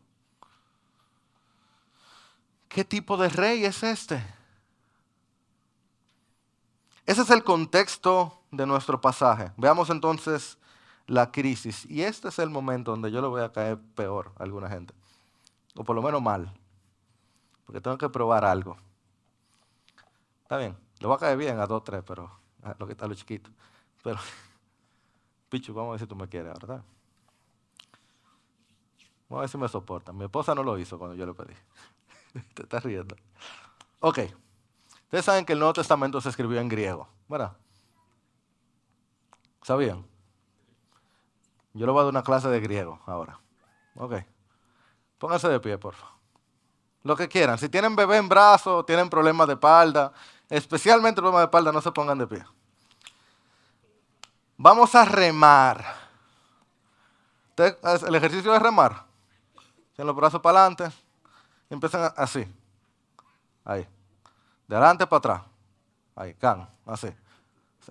¿Qué 2.68 2.84
tipo 2.84 3.18
de 3.18 3.30
rey 3.30 3.66
es 3.66 3.84
este? 3.84 4.24
Ese 7.06 7.22
es 7.22 7.30
el 7.30 7.44
contexto 7.44 8.42
de 8.52 8.66
nuestro 8.66 9.00
pasaje. 9.02 9.52
Veamos 9.58 9.90
entonces 9.90 10.58
la 11.06 11.32
crisis. 11.32 11.86
Y 11.86 12.02
este 12.02 12.30
es 12.30 12.40
el 12.40 12.50
momento 12.50 12.92
donde 12.92 13.12
yo 13.12 13.22
le 13.22 13.28
voy 13.28 13.42
a 13.42 13.52
caer 13.52 13.78
peor 13.96 14.32
a 14.40 14.44
alguna 14.44 14.70
gente. 14.70 14.94
O 15.76 15.84
por 15.84 15.96
lo 15.96 16.02
menos 16.02 16.22
mal. 16.22 16.54
Porque 17.66 17.82
tengo 17.82 17.98
que 17.98 18.10
probar 18.10 18.46
algo. 18.46 18.78
Está 20.44 20.58
bien. 20.58 20.78
Le 21.00 21.08
voy 21.08 21.16
a 21.16 21.20
caer 21.20 21.38
bien 21.38 21.60
a 21.60 21.68
dos, 21.68 21.84
tres, 21.84 22.04
pero 22.06 22.32
lo 22.80 22.86
que 22.86 22.94
está 22.94 23.08
lo 23.08 23.16
chiquito. 23.16 23.50
Pero, 24.04 24.20
Pichu, 25.50 25.74
vamos 25.74 25.90
a 25.90 25.92
ver 25.94 26.00
si 26.02 26.08
tú 26.08 26.16
me 26.16 26.28
quieres, 26.28 26.54
¿verdad? 26.54 26.84
Vamos 29.30 29.40
a 29.40 29.42
ver 29.42 29.50
si 29.50 29.58
me 29.58 29.68
soporta. 29.68 30.14
Mi 30.14 30.26
esposa 30.26 30.54
no 30.54 30.62
lo 30.62 30.78
hizo 30.78 31.00
cuando 31.00 31.16
yo 31.16 31.26
le 31.26 31.34
pedí. 31.34 31.56
Te 32.54 32.64
estás 32.64 32.84
riendo. 32.84 33.16
Ok. 34.00 34.20
Ustedes 35.06 35.26
saben 35.26 35.46
que 35.46 35.54
el 35.54 35.60
Nuevo 35.60 35.74
Testamento 35.74 36.22
se 36.22 36.30
escribió 36.30 36.60
en 36.60 36.70
griego, 36.70 37.08
¿verdad? 37.28 37.56
¿Sabían? 39.62 40.06
Yo 41.74 41.86
le 41.86 41.92
voy 41.92 42.02
a 42.02 42.04
dar 42.04 42.12
una 42.12 42.24
clase 42.24 42.50
de 42.50 42.60
griego 42.60 43.00
ahora. 43.06 43.40
Ok. 43.96 44.16
Pónganse 45.18 45.48
de 45.48 45.60
pie, 45.60 45.78
por 45.78 45.96
favor. 45.96 46.16
Lo 47.04 47.16
que 47.16 47.28
quieran. 47.28 47.58
Si 47.58 47.70
tienen 47.70 47.96
bebé 47.96 48.18
en 48.18 48.30
brazos, 48.30 48.86
tienen 48.86 49.10
problemas 49.10 49.48
de 49.48 49.54
espalda, 49.54 50.14
especialmente 50.50 51.22
problemas 51.22 51.42
de 51.42 51.46
espalda, 51.46 51.72
no 51.72 51.82
se 51.82 51.92
pongan 51.92 52.18
de 52.18 52.28
pie. 52.28 52.44
Vamos 54.58 54.94
a 54.96 55.06
remar. 55.06 55.84
El 57.58 58.16
ejercicio 58.16 58.52
de 58.52 58.60
remar. 58.60 59.06
Tienen 59.96 60.08
los 60.08 60.16
brazos 60.16 60.42
para 60.42 60.60
adelante 60.60 60.92
y 61.70 61.74
empiezan 61.74 62.12
así. 62.16 62.48
Ahí. 63.64 63.88
De 64.68 64.76
adelante 64.76 65.06
para 65.06 65.18
atrás. 65.18 65.42
Ahí, 66.16 66.34
can, 66.36 66.68
así. 66.86 67.10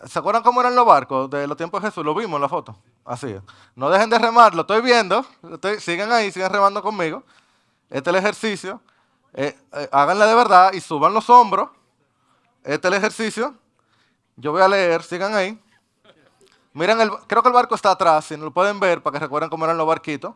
¿Se 0.06 0.18
acuerdan 0.18 0.42
cómo 0.42 0.60
eran 0.60 0.74
los 0.74 0.86
barcos 0.86 1.28
de 1.28 1.46
los 1.46 1.56
tiempos 1.56 1.82
de 1.82 1.88
Jesús? 1.88 2.04
Lo 2.04 2.14
vimos 2.14 2.36
en 2.36 2.42
la 2.42 2.48
foto. 2.48 2.76
Así. 3.04 3.36
No 3.74 3.90
dejen 3.90 4.08
de 4.08 4.18
remar, 4.18 4.54
lo 4.54 4.62
estoy 4.62 4.80
viendo. 4.80 5.24
sigan 5.78 6.10
ahí, 6.12 6.32
sigan 6.32 6.50
remando 6.52 6.82
conmigo. 6.82 7.22
Este 7.90 8.10
es 8.10 8.16
el 8.16 8.16
ejercicio. 8.16 8.80
Eh, 9.34 9.56
eh, 9.72 9.88
háganle 9.92 10.26
de 10.26 10.34
verdad 10.34 10.72
y 10.72 10.80
suban 10.80 11.12
los 11.12 11.28
hombros. 11.28 11.70
Este 12.64 12.88
es 12.88 12.92
el 12.92 12.98
ejercicio. 12.98 13.54
Yo 14.36 14.52
voy 14.52 14.62
a 14.62 14.68
leer, 14.68 15.02
sigan 15.02 15.34
ahí. 15.34 15.60
Miren, 16.74 17.00
el, 17.00 17.10
creo 17.26 17.42
que 17.42 17.48
el 17.48 17.54
barco 17.54 17.74
está 17.74 17.90
atrás, 17.90 18.26
si 18.26 18.36
no 18.36 18.44
lo 18.44 18.50
pueden 18.50 18.80
ver, 18.80 19.02
para 19.02 19.14
que 19.14 19.24
recuerden 19.24 19.50
cómo 19.50 19.64
eran 19.64 19.76
los 19.76 19.86
barquitos. 19.86 20.34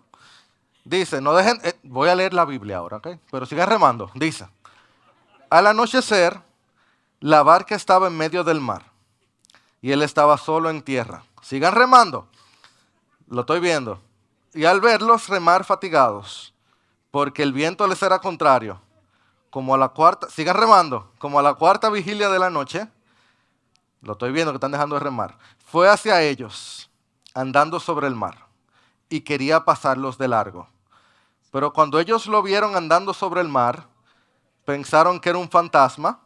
Dice, 0.85 1.21
no 1.21 1.35
dejen, 1.35 1.59
eh, 1.65 1.75
voy 1.83 2.09
a 2.09 2.15
leer 2.15 2.35
la 2.35 2.45
Biblia 2.45 2.79
ahora, 2.79 2.99
¿ok? 2.99 3.09
Pero 3.31 3.47
sigan 3.47 3.69
remando. 3.69 4.11
Dice, 4.15 4.47
al 5.51 5.67
anochecer, 5.67 6.41
la 7.21 7.43
barca 7.43 7.75
estaba 7.75 8.07
en 8.07 8.17
medio 8.17 8.45
del 8.45 8.61
mar 8.61 8.85
y 9.81 9.93
él 9.93 10.03
estaba 10.03 10.37
solo 10.37 10.71
en 10.71 10.83
tierra. 10.83 11.25
Sigan 11.43 11.75
remando. 11.75 12.29
Lo 13.29 13.41
estoy 13.41 13.61
viendo. 13.61 14.01
Y 14.55 14.65
al 14.65 14.81
verlos 14.81 15.29
remar 15.29 15.65
fatigados, 15.65 16.55
porque 17.11 17.43
el 17.43 17.53
viento 17.53 17.87
les 17.87 18.03
era 18.03 18.19
contrario, 18.19 18.81
como 19.51 19.75
a 19.75 19.79
la 19.79 19.89
cuarta, 19.89 20.29
sigan 20.31 20.57
remando, 20.57 21.11
como 21.19 21.39
a 21.39 21.43
la 21.43 21.55
cuarta 21.55 21.91
vigilia 21.91 22.29
de 22.29 22.39
la 22.39 22.51
noche, 22.51 22.89
lo 24.07 24.13
estoy 24.13 24.33
viendo 24.33 24.53
que 24.53 24.57
están 24.57 24.73
dejando 24.73 24.95
de 24.95 25.01
remar, 25.01 25.37
fue 25.65 25.89
hacia 25.89 26.23
ellos, 26.23 26.91
andando 27.35 27.81
sobre 27.81 28.07
el 28.07 28.15
mar, 28.15 28.47
y 29.09 29.21
quería 29.21 29.65
pasarlos 29.65 30.17
de 30.17 30.29
largo. 30.29 30.69
Pero 31.51 31.73
cuando 31.73 31.99
ellos 31.99 32.27
lo 32.27 32.43
vieron 32.43 32.77
andando 32.77 33.13
sobre 33.13 33.41
el 33.41 33.49
mar, 33.49 33.87
pensaron 34.65 35.21
que 35.21 35.31
era 35.31 35.39
un 35.39 35.49
fantasma 35.49 36.21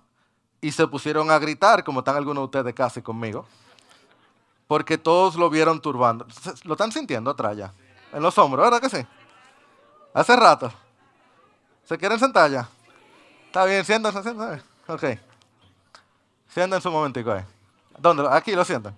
y 0.61 0.73
se 0.73 0.87
pusieron 0.87 1.31
a 1.31 1.39
gritar, 1.39 1.85
como 1.85 2.01
están 2.01 2.17
algunos 2.17 2.43
de 2.43 2.45
ustedes 2.47 2.75
casi 2.75 3.03
conmigo, 3.03 3.47
porque 4.67 4.99
todos 4.99 5.37
lo 5.37 5.51
vieron 5.51 5.81
turbando. 5.81 6.27
¿Lo 6.65 6.75
están 6.75 6.93
sintiendo 6.93 7.31
atrás 7.31 7.57
ya? 7.57 7.73
En 8.13 8.23
los 8.23 8.37
hombros, 8.39 8.65
¿verdad 8.65 8.81
que 8.81 8.91
sí? 8.91 9.07
Hace 10.13 10.37
rato. 10.37 10.73
¿Se 11.85 11.97
quieren 11.97 12.19
sentar 12.19 12.51
ya? 12.51 12.69
Está 13.47 13.65
bien, 13.65 13.85
siéntanse, 13.85 14.23
siéntanse. 14.23 14.65
Ok. 14.87 15.05
Siéntense 16.49 16.89
un 16.89 16.95
momentico 16.95 17.33
ahí. 17.33 17.45
¿Dónde? 18.01 18.27
Aquí 18.31 18.53
lo 18.53 18.65
sientan. 18.65 18.97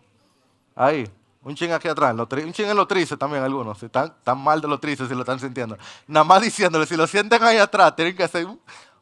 Ahí. 0.74 1.10
Un 1.42 1.56
ching 1.56 1.72
aquí 1.72 1.88
atrás. 1.88 2.14
Un 2.14 2.52
ching 2.52 2.68
en 2.68 2.76
los 2.76 2.86
trices 2.86 3.18
también 3.18 3.42
algunos. 3.42 3.78
Si 3.78 3.86
están, 3.86 4.06
están 4.06 4.38
mal 4.38 4.60
de 4.60 4.68
los 4.68 4.80
trices 4.80 5.08
si 5.08 5.14
lo 5.14 5.20
están 5.20 5.40
sintiendo. 5.40 5.76
Nada 6.06 6.24
más 6.24 6.40
diciéndole, 6.40 6.86
si 6.86 6.96
lo 6.96 7.06
sienten 7.06 7.42
ahí 7.42 7.58
atrás, 7.58 7.96
tienen 7.96 8.16
que 8.16 8.22
hacer 8.22 8.46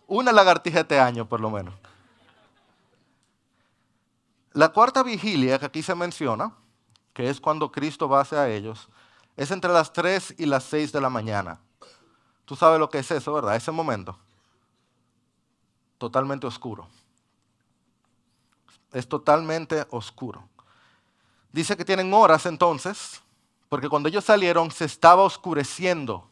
una 0.07 0.33
lagartija 0.33 0.80
este 0.80 0.99
año, 0.99 1.28
por 1.28 1.40
lo 1.40 1.50
menos. 1.50 1.75
La 4.52 4.71
cuarta 4.71 5.02
vigilia 5.02 5.59
que 5.59 5.66
aquí 5.66 5.83
se 5.83 5.95
menciona, 5.95 6.52
que 7.12 7.28
es 7.28 7.40
cuando 7.40 7.71
Cristo 7.71 8.09
va 8.09 8.23
hacia 8.23 8.49
ellos, 8.49 8.88
es 9.37 9.50
entre 9.50 9.71
las 9.71 9.92
3 9.92 10.35
y 10.38 10.47
las 10.47 10.64
6 10.64 10.92
de 10.92 11.00
la 11.00 11.11
mañana. 11.11 11.61
Tú 12.47 12.57
sabes 12.57 12.80
lo 12.80 12.88
que 12.88 12.99
es 12.99 13.11
eso, 13.11 13.33
¿verdad? 13.35 13.54
Ese 13.54 13.71
momento. 13.71 14.19
Totalmente 15.99 16.47
oscuro. 16.47 16.88
Es 18.93 19.09
totalmente 19.09 19.87
oscuro. 19.91 20.49
Dice 21.53 21.77
que 21.77 21.85
tienen 21.85 22.13
horas 22.15 22.47
entonces, 22.47 23.21
porque 23.69 23.89
cuando 23.89 24.09
ellos 24.09 24.25
salieron 24.25 24.71
se 24.71 24.85
estaba 24.85 25.23
oscureciendo 25.23 26.31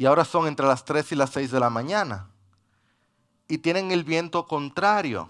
y 0.00 0.06
ahora 0.06 0.24
son 0.24 0.46
entre 0.46 0.66
las 0.66 0.84
3 0.84 1.12
y 1.12 1.14
las 1.14 1.30
6 1.30 1.50
de 1.50 1.60
la 1.60 1.68
mañana. 1.68 2.30
Y 3.48 3.58
tienen 3.58 3.92
el 3.92 4.04
viento 4.04 4.46
contrario. 4.46 5.28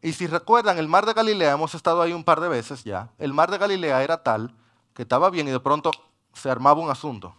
Y 0.00 0.14
si 0.14 0.26
recuerdan, 0.26 0.78
el 0.78 0.88
mar 0.88 1.04
de 1.04 1.12
Galilea, 1.12 1.52
hemos 1.52 1.74
estado 1.74 2.00
ahí 2.00 2.12
un 2.12 2.24
par 2.24 2.40
de 2.40 2.48
veces 2.48 2.84
ya, 2.84 3.10
el 3.18 3.32
mar 3.32 3.50
de 3.50 3.58
Galilea 3.58 4.02
era 4.02 4.22
tal 4.22 4.54
que 4.94 5.02
estaba 5.02 5.30
bien 5.30 5.48
y 5.48 5.50
de 5.50 5.60
pronto 5.60 5.90
se 6.32 6.50
armaba 6.50 6.80
un 6.80 6.90
asunto. 6.90 7.34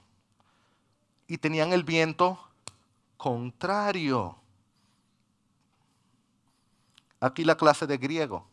Y 1.28 1.38
tenían 1.40 1.74
el 1.74 1.84
viento 1.84 2.40
contrario. 3.18 4.36
Aquí 7.24 7.46
la 7.46 7.56
clase 7.56 7.88
de 7.88 7.98
griego. 7.98 8.46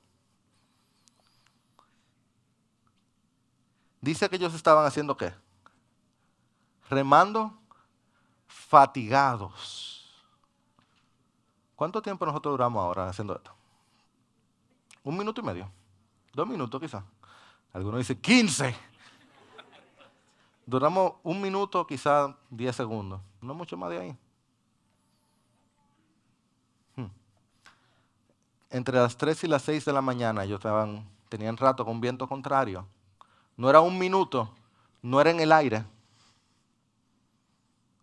Dice 4.01 4.31
que 4.31 4.37
ellos 4.37 4.55
estaban 4.55 4.87
haciendo 4.87 5.17
qué? 5.17 5.35
Remando 6.89 7.59
fatigados. 8.47 10.25
¿Cuánto 11.75 12.01
tiempo 12.01 12.25
nosotros 12.25 12.53
duramos 12.53 12.81
ahora 12.81 13.09
haciendo 13.09 13.35
esto? 13.35 13.53
Un 15.03 15.19
minuto 15.19 15.41
y 15.41 15.45
medio. 15.45 15.69
Dos 16.33 16.47
minutos 16.47 16.81
quizás. 16.81 17.03
Algunos 17.73 17.99
dicen 17.99 18.21
15. 18.21 18.73
Duramos 20.65 21.15
un 21.25 21.41
minuto, 21.41 21.85
quizás 21.89 22.33
10 22.51 22.77
segundos. 22.77 23.21
No 23.41 23.53
mucho 23.53 23.77
más 23.77 23.91
de 23.91 23.99
ahí. 23.99 24.19
Entre 28.71 28.97
las 28.97 29.17
3 29.17 29.45
y 29.45 29.49
las 29.49 29.63
6 29.63 29.85
de 29.85 29.93
la 29.93 30.01
mañana 30.01 30.45
ellos 30.45 30.59
estaban, 30.59 31.09
tenían 31.29 31.57
rato 31.57 31.85
con 31.85 32.01
viento 32.01 32.29
contrario. 32.29 32.87
No 33.57 33.69
era 33.69 33.81
un 33.81 33.99
minuto, 33.99 34.55
no 35.03 35.21
era 35.21 35.31
en 35.31 35.41
el 35.41 35.53
aire. 35.53 35.85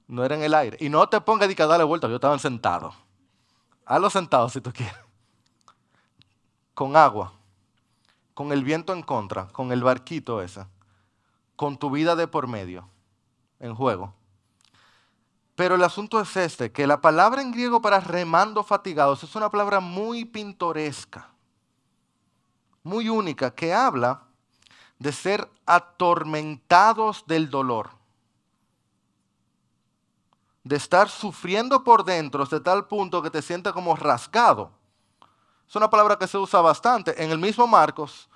No 0.08 0.24
era 0.24 0.36
en 0.36 0.44
el 0.44 0.54
aire. 0.54 0.78
Y 0.80 0.90
no 0.90 1.08
te 1.08 1.20
pongas 1.22 1.50
a 1.60 1.66
darle 1.66 1.84
vuelta, 1.84 2.08
yo 2.08 2.16
estaban 2.16 2.40
sentados. 2.40 2.96
Hazlo 3.86 4.10
sentado 4.10 4.50
si 4.50 4.62
tú 4.62 4.72
quieres. 4.74 4.96
Con 6.74 6.96
agua, 6.96 7.34
con 8.34 8.52
el 8.52 8.64
viento 8.64 8.94
en 8.94 9.02
contra, 9.02 9.48
con 9.48 9.72
el 9.72 9.82
barquito 9.82 10.42
ese, 10.42 10.66
con 11.56 11.78
tu 11.78 11.90
vida 11.90 12.16
de 12.16 12.28
por 12.28 12.48
medio 12.48 12.88
en 13.60 13.74
juego. 13.74 14.14
Pero 15.58 15.74
el 15.74 15.84
asunto 15.84 16.22
es 16.22 16.38
este, 16.38 16.72
que 16.72 16.86
la 16.86 17.02
palabra 17.02 17.42
en 17.42 17.52
griego 17.52 17.82
para 17.82 18.00
remando 18.00 18.64
fatigados 18.64 19.24
es 19.24 19.36
una 19.36 19.50
palabra 19.50 19.80
muy 19.80 20.24
pintoresca, 20.24 21.32
muy 22.84 23.10
única, 23.10 23.50
que 23.50 23.74
habla 23.74 24.22
de 25.00 25.12
ser 25.12 25.50
atormentados 25.66 27.26
del 27.26 27.50
dolor, 27.50 27.90
de 30.64 30.76
estar 30.76 31.10
sufriendo 31.10 31.84
por 31.84 32.06
dentro 32.06 32.44
hasta 32.44 32.62
tal 32.62 32.86
punto 32.86 33.24
que 33.24 33.32
te 33.32 33.42
sientes 33.42 33.74
como 33.74 33.96
rasgado. 33.96 34.70
Es 35.68 35.76
una 35.76 35.90
palabra 35.90 36.20
que 36.20 36.28
se 36.28 36.38
usa 36.38 36.62
bastante 36.62 37.24
en 37.24 37.32
el 37.32 37.40
mismo 37.40 37.66
Marcos 37.66 38.30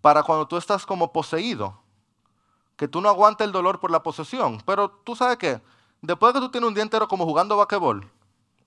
para 0.00 0.24
cuando 0.24 0.48
tú 0.48 0.56
estás 0.56 0.84
como 0.84 1.12
poseído, 1.12 1.78
que 2.76 2.88
tú 2.88 3.00
no 3.00 3.08
aguantas 3.08 3.44
el 3.46 3.52
dolor 3.52 3.78
por 3.78 3.92
la 3.92 4.02
posesión, 4.02 4.60
pero 4.66 4.90
tú 4.90 5.14
sabes 5.14 5.36
que 5.36 5.75
después 6.02 6.32
de 6.32 6.40
que 6.40 6.46
tú 6.46 6.52
tienes 6.52 6.68
un 6.68 6.74
día 6.74 6.82
entero 6.82 7.08
como 7.08 7.24
jugando 7.24 7.56
basquetbol, 7.56 8.10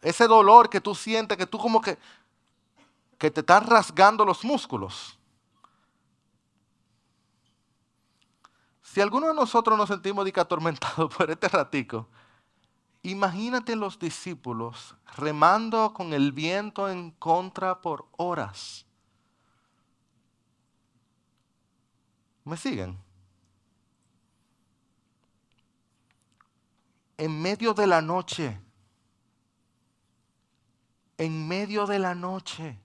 ese 0.02 0.28
dolor 0.28 0.70
que 0.70 0.82
tú 0.82 0.96
sientes, 0.96 1.38
que 1.38 1.46
tú 1.46 1.58
como 1.58 1.82
que, 1.82 1.98
que 3.18 3.30
te 3.30 3.42
están 3.42 3.66
rasgando 3.66 4.26
los 4.26 4.44
músculos. 4.44 5.18
Si 8.82 9.02
alguno 9.02 9.28
de 9.28 9.34
nosotros 9.34 9.78
nos 9.78 9.88
sentimos 9.88 10.28
atormentados 10.36 11.14
por 11.18 11.30
este 11.30 11.48
ratico, 11.48 12.08
imagínate 13.04 13.76
los 13.76 14.00
discípulos 14.00 14.96
remando 15.16 15.94
con 15.94 16.14
el 16.14 16.32
viento 16.32 16.90
en 16.90 17.12
contra 17.12 17.82
por 17.82 18.08
horas. 18.18 18.86
¿Me 22.44 22.58
siguen? 22.58 22.98
En 27.20 27.42
medio 27.42 27.74
de 27.74 27.86
la 27.86 28.02
noche. 28.02 28.58
En 31.18 31.48
medio 31.48 31.86
de 31.86 32.00
la 32.00 32.16
noche. 32.16 32.80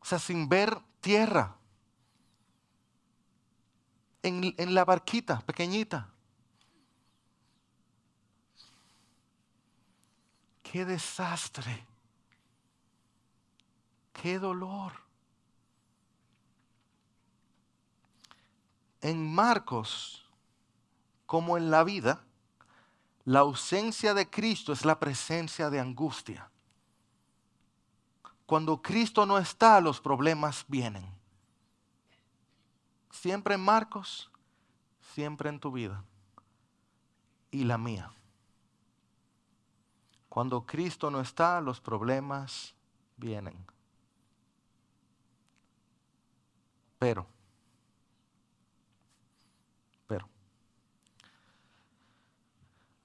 O 0.00 0.04
sea, 0.06 0.18
sin 0.18 0.48
ver 0.48 0.78
tierra. 1.02 1.54
En, 4.22 4.54
en 4.56 4.74
la 4.74 4.86
barquita 4.86 5.40
pequeñita. 5.40 6.08
Qué 10.62 10.86
desastre. 10.86 11.86
Qué 14.14 14.38
dolor. 14.38 14.92
En 19.02 19.30
Marcos 19.34 20.27
como 21.28 21.58
en 21.58 21.70
la 21.70 21.84
vida, 21.84 22.24
la 23.26 23.40
ausencia 23.40 24.14
de 24.14 24.30
Cristo 24.30 24.72
es 24.72 24.86
la 24.86 24.98
presencia 24.98 25.68
de 25.68 25.78
angustia. 25.78 26.50
Cuando 28.46 28.80
Cristo 28.80 29.26
no 29.26 29.36
está, 29.36 29.78
los 29.82 30.00
problemas 30.00 30.64
vienen. 30.68 31.06
Siempre 33.10 33.56
en 33.56 33.60
Marcos, 33.60 34.30
siempre 35.14 35.50
en 35.50 35.60
tu 35.60 35.70
vida 35.70 36.02
y 37.50 37.64
la 37.64 37.76
mía. 37.76 38.10
Cuando 40.30 40.64
Cristo 40.64 41.10
no 41.10 41.20
está, 41.20 41.60
los 41.60 41.78
problemas 41.78 42.74
vienen. 43.18 43.66
Pero, 46.98 47.26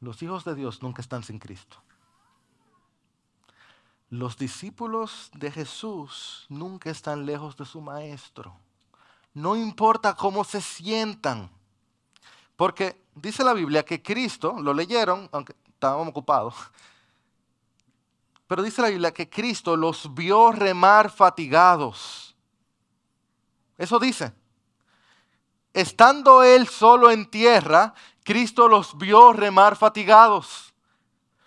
Los 0.03 0.21
hijos 0.21 0.43
de 0.43 0.53
Dios 0.53 0.83
nunca 0.83 1.01
están 1.01 1.23
sin 1.23 1.39
Cristo. 1.39 1.77
Los 4.09 4.37
discípulos 4.37 5.31
de 5.33 5.49
Jesús 5.49 6.45
nunca 6.49 6.89
están 6.89 7.25
lejos 7.25 7.55
de 7.55 7.63
su 7.63 7.79
Maestro. 7.79 8.53
No 9.33 9.55
importa 9.55 10.13
cómo 10.13 10.43
se 10.43 10.59
sientan. 10.59 11.49
Porque 12.57 13.01
dice 13.15 13.45
la 13.45 13.53
Biblia 13.53 13.85
que 13.85 14.03
Cristo, 14.03 14.57
lo 14.59 14.73
leyeron, 14.73 15.29
aunque 15.31 15.55
estábamos 15.69 16.09
ocupados, 16.09 16.53
pero 18.45 18.61
dice 18.61 18.81
la 18.81 18.89
Biblia 18.89 19.13
que 19.13 19.29
Cristo 19.29 19.77
los 19.77 20.13
vio 20.13 20.51
remar 20.51 21.09
fatigados. 21.11 22.35
Eso 23.77 23.99
dice. 23.99 24.33
Estando 25.71 26.43
él 26.43 26.67
solo 26.67 27.09
en 27.09 27.25
tierra, 27.31 27.95
Cristo 28.23 28.67
los 28.67 28.97
vio 28.97 29.33
remar 29.33 29.75
fatigados. 29.75 30.73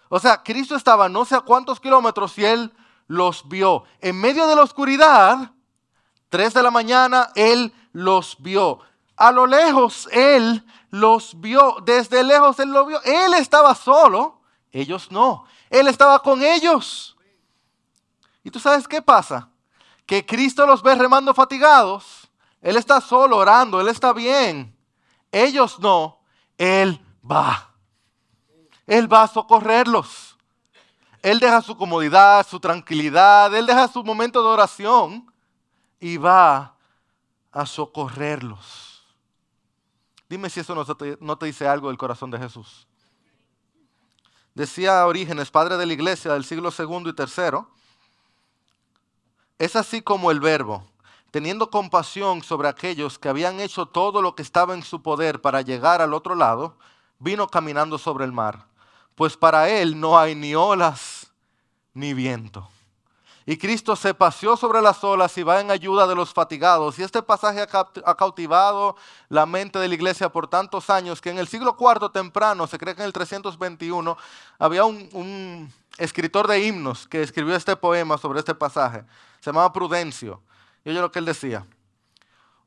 O 0.09 0.21
sea, 0.21 0.43
Cristo 0.43 0.77
estaba 0.77 1.09
no 1.09 1.25
sé 1.25 1.35
a 1.35 1.41
cuántos 1.41 1.81
kilómetros 1.81 2.39
y 2.39 2.45
él 2.45 2.73
los 3.09 3.49
vio. 3.49 3.85
En 4.01 4.21
medio 4.21 4.47
de 4.47 4.57
la 4.57 4.63
oscuridad, 4.63 5.53
tres 6.29 6.55
de 6.55 6.63
la 6.63 6.71
mañana, 6.71 7.31
él 7.35 7.73
los 7.93 8.37
vio. 8.39 8.81
A 9.17 9.33
lo 9.33 9.47
lejos, 9.47 10.09
él 10.13 10.65
los 10.91 11.41
vio. 11.41 11.79
Desde 11.85 12.23
lejos, 12.23 12.59
él 12.61 12.71
los 12.71 12.87
vio. 12.87 13.03
Él 13.03 13.35
estaba 13.35 13.75
solo, 13.75 14.41
ellos 14.71 15.11
no. 15.11 15.45
Él 15.71 15.89
estaba 15.89 16.19
con 16.21 16.43
ellos. 16.43 17.17
¿Y 18.45 18.51
tú 18.51 18.61
sabes 18.61 18.87
qué 18.87 19.03
pasa? 19.03 19.49
Que 20.05 20.25
Cristo 20.25 20.67
los 20.67 20.83
ve 20.83 20.95
remando 20.95 21.35
fatigados. 21.35 22.31
Él 22.61 22.77
está 22.77 23.01
solo 23.01 23.39
orando, 23.39 23.81
él 23.81 23.89
está 23.89 24.13
bien. 24.13 24.77
Ellos 25.33 25.79
no. 25.81 26.21
Él 26.59 27.01
va. 27.29 27.71
Él 28.87 29.13
va 29.13 29.23
a 29.23 29.29
socorrerlos. 29.29 30.37
Él 31.23 31.41
deja 31.41 31.61
su 31.61 31.77
comodidad, 31.77 32.47
su 32.47 32.61
tranquilidad, 32.61 33.55
Él 33.55 33.67
deja 33.67 33.89
su 33.89 34.05
momento 34.05 34.43
de 34.43 34.49
oración 34.49 35.33
y 35.99 36.19
va 36.19 36.77
a 37.51 37.67
socorrerlos. 37.67 39.05
Dime 40.29 40.51
si 40.51 40.61
eso 40.61 40.75
no 40.75 41.37
te, 41.37 41.47
dice 41.47 41.69
algo 41.69 41.89
del 41.89 41.99
corazón 41.99 42.31
de 42.31 42.39
Jesús. 42.39 42.87
Decía 44.55 45.07
Orígenes, 45.07 45.51
padre 45.51 45.77
de 45.77 45.87
la 45.87 45.93
iglesia 45.93 46.33
del 46.33 46.45
siglo 46.45 46.71
segundo 46.71 47.11
y 47.11 47.13
tercero, 47.15 47.71
es 49.59 49.77
así 49.77 50.03
como 50.03 50.31
el 50.31 50.41
verbo, 50.41 50.87
teniendo 51.31 51.71
compasión 51.71 52.43
sobre 52.43 52.69
aquellos 52.69 53.19
que 53.19 53.29
habían 53.29 53.61
hecho 53.61 53.87
todo 53.87 54.23
lo 54.23 54.35
que 54.35 54.43
estaba 54.43 54.75
en 54.75 54.83
su 54.83 55.03
poder 55.03 55.41
para 55.41 55.63
llegar 55.63 56.01
al 56.01 56.15
otro 56.15 56.35
lado, 56.35 56.77
vino 57.19 57.47
caminando 57.49 57.99
sobre 57.99 58.25
el 58.25 58.33
mar, 58.33 58.67
pues 59.15 59.37
para 59.37 59.69
él 59.69 59.99
no 59.99 60.19
hay 60.19 60.35
ni 60.35 60.55
olas 60.55 61.33
ni 61.95 62.15
viento. 62.15 62.69
Y 63.49 63.59
Cristo 63.59 63.95
se 63.95 64.13
paseó 64.13 64.57
sobre 64.57 64.83
las 64.83 65.05
olas 65.05 65.39
y 65.39 65.45
va 65.45 65.61
en 65.61 65.71
ayuda 65.71 66.09
de 66.09 66.17
los 66.17 66.35
fatigados. 66.35 66.99
Y 66.99 67.05
este 67.05 67.23
pasaje 67.23 67.61
ha 67.63 68.15
cautivado 68.17 68.97
la 69.29 69.47
mente 69.47 69.79
de 69.79 69.87
la 69.87 69.95
iglesia 69.95 70.29
por 70.29 70.49
tantos 70.49 70.91
años 70.91 71.21
que 71.21 71.31
en 71.31 71.39
el 71.39 71.47
siglo 71.47 71.77
IV 71.79 72.11
temprano, 72.11 72.67
se 72.67 72.77
cree 72.77 72.97
que 72.97 73.03
en 73.03 73.07
el 73.07 73.13
321, 73.13 74.19
había 74.59 74.85
un, 74.85 75.73
escritor 75.97 76.49
de 76.49 76.67
himnos 76.67 77.07
que 77.07 77.23
escribió 77.23 77.55
este 77.55 77.77
poema 77.77 78.19
sobre 78.19 78.41
este 78.41 78.55
pasaje. 78.55 79.05
Se 79.39 79.51
llamaba 79.51 79.73
Prudencio. 79.73 80.43
Y 80.87 80.91
oye 80.91 81.01
lo 81.01 81.11
que 81.11 81.19
él 81.19 81.25
decía. 81.25 81.67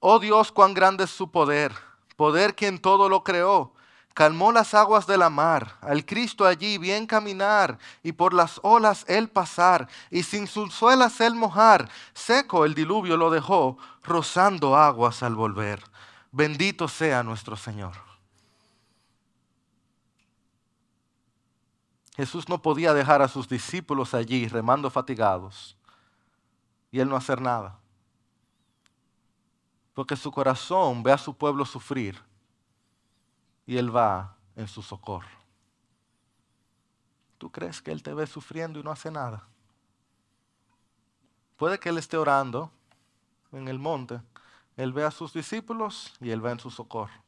Oh 0.02 0.20
Dios, 0.20 0.52
cuán 0.52 0.74
grande 0.74 1.06
es 1.06 1.10
su 1.10 1.32
poder, 1.32 1.74
poder 2.18 2.54
quien 2.54 2.78
todo 2.78 3.08
lo 3.08 3.24
creó, 3.24 3.74
calmó 4.14 4.52
las 4.52 4.74
aguas 4.74 5.08
de 5.08 5.18
la 5.18 5.30
mar, 5.30 5.78
al 5.80 6.06
Cristo 6.06 6.46
allí 6.46 6.78
bien 6.78 7.08
caminar, 7.08 7.80
y 8.04 8.12
por 8.12 8.34
las 8.34 8.60
olas 8.62 9.06
él 9.08 9.30
pasar, 9.30 9.88
y 10.12 10.24
sin 10.24 10.48
sus 10.48 10.74
suelas 10.74 11.22
él 11.22 11.34
mojar, 11.34 11.90
seco 12.14 12.66
el 12.66 12.76
diluvio 12.76 13.16
lo 13.16 13.30
dejó, 13.30 13.78
rozando 14.04 14.76
aguas 14.76 15.24
al 15.24 15.36
volver. 15.36 15.82
Bendito 16.34 16.90
sea 16.90 17.24
nuestro 17.24 17.56
Señor. 17.56 17.94
Jesús 22.18 22.50
no 22.50 22.62
podía 22.62 22.94
dejar 22.94 23.22
a 23.22 23.30
sus 23.30 23.48
discípulos 23.48 24.14
allí 24.14 24.46
remando 24.50 24.90
fatigados 24.90 25.78
y 26.92 27.00
él 27.00 27.08
no 27.08 27.16
hacer 27.16 27.40
nada. 27.40 27.79
Porque 30.00 30.16
su 30.16 30.32
corazón 30.32 31.04
ve 31.04 31.12
a 31.12 31.18
su 31.18 31.34
pueblo 31.34 31.66
sufrir 31.66 32.18
y 33.66 33.76
Él 33.76 33.94
va 33.94 34.38
en 34.56 34.66
su 34.66 34.82
socorro. 34.82 35.28
¿Tú 37.38 37.52
crees 37.52 37.82
que 37.82 37.92
Él 37.92 38.02
te 38.02 38.14
ve 38.14 38.26
sufriendo 38.26 38.80
y 38.80 38.84
no 38.84 38.92
hace 38.92 39.12
nada? 39.12 39.46
Puede 41.58 41.82
que 41.82 41.90
Él 41.90 41.98
esté 41.98 42.16
orando 42.16 42.72
en 43.52 43.68
el 43.68 43.78
monte. 43.78 44.22
Él 44.78 44.94
ve 44.94 45.04
a 45.04 45.12
sus 45.12 45.34
discípulos 45.34 46.14
y 46.22 46.30
Él 46.30 46.46
va 46.46 46.54
en 46.54 46.62
su 46.62 46.72
socorro. 46.72 47.22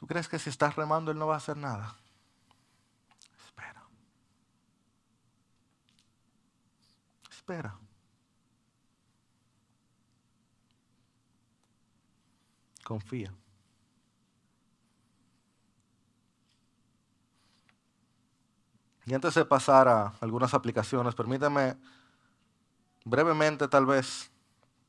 ¿Tú 0.00 0.08
crees 0.08 0.26
que 0.28 0.40
si 0.40 0.50
estás 0.50 0.74
remando 0.74 1.12
Él 1.12 1.18
no 1.20 1.28
va 1.28 1.34
a 1.34 1.36
hacer 1.36 1.56
nada? 1.56 1.94
Espera. 3.36 3.84
Espera. 7.30 7.78
Confía. 12.92 13.32
Y 19.06 19.14
antes 19.14 19.32
de 19.32 19.46
pasar 19.46 19.88
a 19.88 20.12
algunas 20.20 20.52
aplicaciones, 20.52 21.14
permítame 21.14 21.78
brevemente 23.06 23.66
tal 23.66 23.86
vez, 23.86 24.30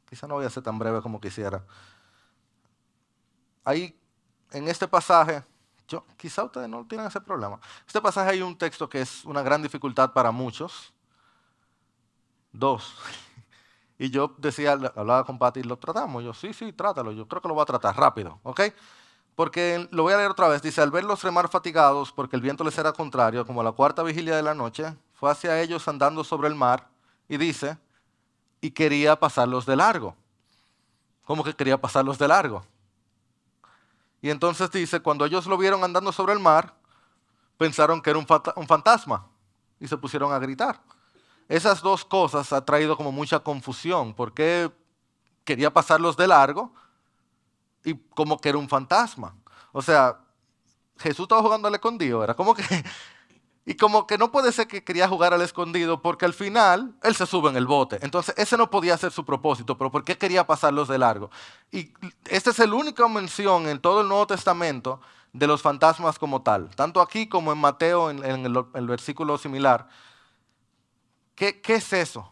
quizá 0.09 0.27
no 0.27 0.33
voy 0.33 0.43
a 0.43 0.49
ser 0.49 0.63
tan 0.63 0.77
breve 0.77 1.01
como 1.01 1.21
quisiera. 1.21 1.65
Ahí, 3.63 3.97
en 4.51 4.67
este 4.67 4.85
pasaje, 4.85 5.41
yo, 5.87 6.05
quizá 6.17 6.43
ustedes 6.43 6.67
no 6.67 6.85
tienen 6.85 7.07
ese 7.07 7.21
problema. 7.21 7.57
Este 7.87 8.01
pasaje 8.01 8.31
hay 8.31 8.41
un 8.41 8.57
texto 8.57 8.89
que 8.89 8.99
es 8.99 9.23
una 9.23 9.41
gran 9.41 9.61
dificultad 9.61 10.11
para 10.11 10.31
muchos. 10.31 10.93
Dos. 12.51 12.97
Y 14.03 14.09
yo 14.09 14.35
decía, 14.37 14.73
hablaba 14.73 15.23
con 15.23 15.39
Pati, 15.39 15.63
¿lo 15.63 15.77
tratamos? 15.77 16.25
Yo, 16.25 16.33
sí, 16.33 16.51
sí, 16.51 16.73
trátalo. 16.73 17.13
Yo 17.13 17.25
creo 17.25 17.41
que 17.41 17.47
lo 17.47 17.53
voy 17.53 17.61
a 17.61 17.65
tratar 17.65 17.95
rápido, 17.95 18.37
¿ok? 18.43 18.59
Porque 19.33 19.87
lo 19.91 20.03
voy 20.03 20.11
a 20.11 20.17
leer 20.17 20.29
otra 20.29 20.49
vez. 20.49 20.61
Dice, 20.61 20.81
al 20.81 20.91
verlos 20.91 21.23
remar 21.23 21.47
fatigados, 21.47 22.11
porque 22.11 22.35
el 22.35 22.41
viento 22.41 22.65
les 22.65 22.77
era 22.77 22.91
contrario, 22.91 23.47
como 23.47 23.63
la 23.63 23.71
cuarta 23.71 24.03
vigilia 24.03 24.35
de 24.35 24.43
la 24.43 24.53
noche, 24.53 24.93
fue 25.13 25.31
hacia 25.31 25.61
ellos 25.61 25.87
andando 25.87 26.25
sobre 26.25 26.49
el 26.49 26.55
mar 26.55 26.89
y 27.29 27.37
dice, 27.37 27.77
y 28.59 28.71
quería 28.71 29.17
pasarlos 29.17 29.65
de 29.65 29.77
largo. 29.77 30.17
¿Cómo 31.23 31.41
que 31.41 31.53
quería 31.53 31.79
pasarlos 31.79 32.19
de 32.19 32.27
largo? 32.27 32.61
Y 34.21 34.31
entonces 34.31 34.69
dice, 34.69 34.99
cuando 34.99 35.23
ellos 35.23 35.47
lo 35.47 35.57
vieron 35.57 35.81
andando 35.81 36.11
sobre 36.11 36.33
el 36.33 36.39
mar, 36.39 36.73
pensaron 37.57 38.01
que 38.01 38.09
era 38.09 38.19
un 38.19 38.67
fantasma 38.67 39.27
y 39.79 39.87
se 39.87 39.95
pusieron 39.95 40.33
a 40.33 40.39
gritar. 40.39 40.81
Esas 41.53 41.83
dos 41.83 42.03
cosas 42.03 42.51
ha 42.51 42.65
traído 42.65 42.97
como 42.97 43.11
mucha 43.11 43.39
confusión, 43.39 44.15
porque 44.15 44.71
quería 45.43 45.71
pasarlos 45.71 46.17
de 46.17 46.27
largo 46.27 46.73
y 47.83 47.93
como 47.93 48.39
que 48.39 48.49
era 48.49 48.57
un 48.57 48.67
fantasma. 48.67 49.35
O 49.71 49.79
sea, 49.79 50.17
Jesús 50.97 51.25
estaba 51.25 51.43
jugando 51.43 51.67
al 51.67 51.75
escondido, 51.75 52.23
era 52.23 52.33
como 52.33 52.55
que... 52.55 52.63
Y 53.65 53.75
como 53.75 54.07
que 54.07 54.17
no 54.17 54.29
puede 54.29 54.51
ser 54.51 54.67
que 54.67 54.83
quería 54.83 55.07
jugar 55.07 55.33
al 55.33 55.41
escondido 55.41 56.01
porque 56.01 56.25
al 56.25 56.33
final 56.33 56.97
él 57.01 57.15
se 57.15 57.25
sube 57.25 57.49
en 57.49 57.55
el 57.55 57.65
bote. 57.65 57.97
Entonces 58.01 58.35
ese 58.37 58.57
no 58.57 58.69
podía 58.69 58.97
ser 58.97 59.13
su 59.13 59.23
propósito, 59.23 59.77
pero 59.77 59.89
¿por 59.89 60.03
qué 60.03 60.17
quería 60.17 60.45
pasarlos 60.45 60.89
de 60.89 60.97
largo? 60.97 61.31
Y 61.71 61.93
esta 62.25 62.49
es 62.49 62.59
la 62.59 62.75
única 62.75 63.07
mención 63.07 63.69
en 63.69 63.79
todo 63.79 64.01
el 64.01 64.09
Nuevo 64.09 64.27
Testamento 64.27 64.99
de 65.31 65.47
los 65.47 65.61
fantasmas 65.61 66.19
como 66.19 66.41
tal. 66.41 66.75
Tanto 66.75 66.99
aquí 66.99 67.27
como 67.27 67.53
en 67.53 67.57
Mateo, 67.57 68.09
en, 68.09 68.21
el, 68.25 68.87
versículo 68.87 69.37
similar. 69.37 69.87
¿Qué, 71.35 71.61
¿Qué, 71.61 71.75
es 71.75 71.93
eso? 71.93 72.31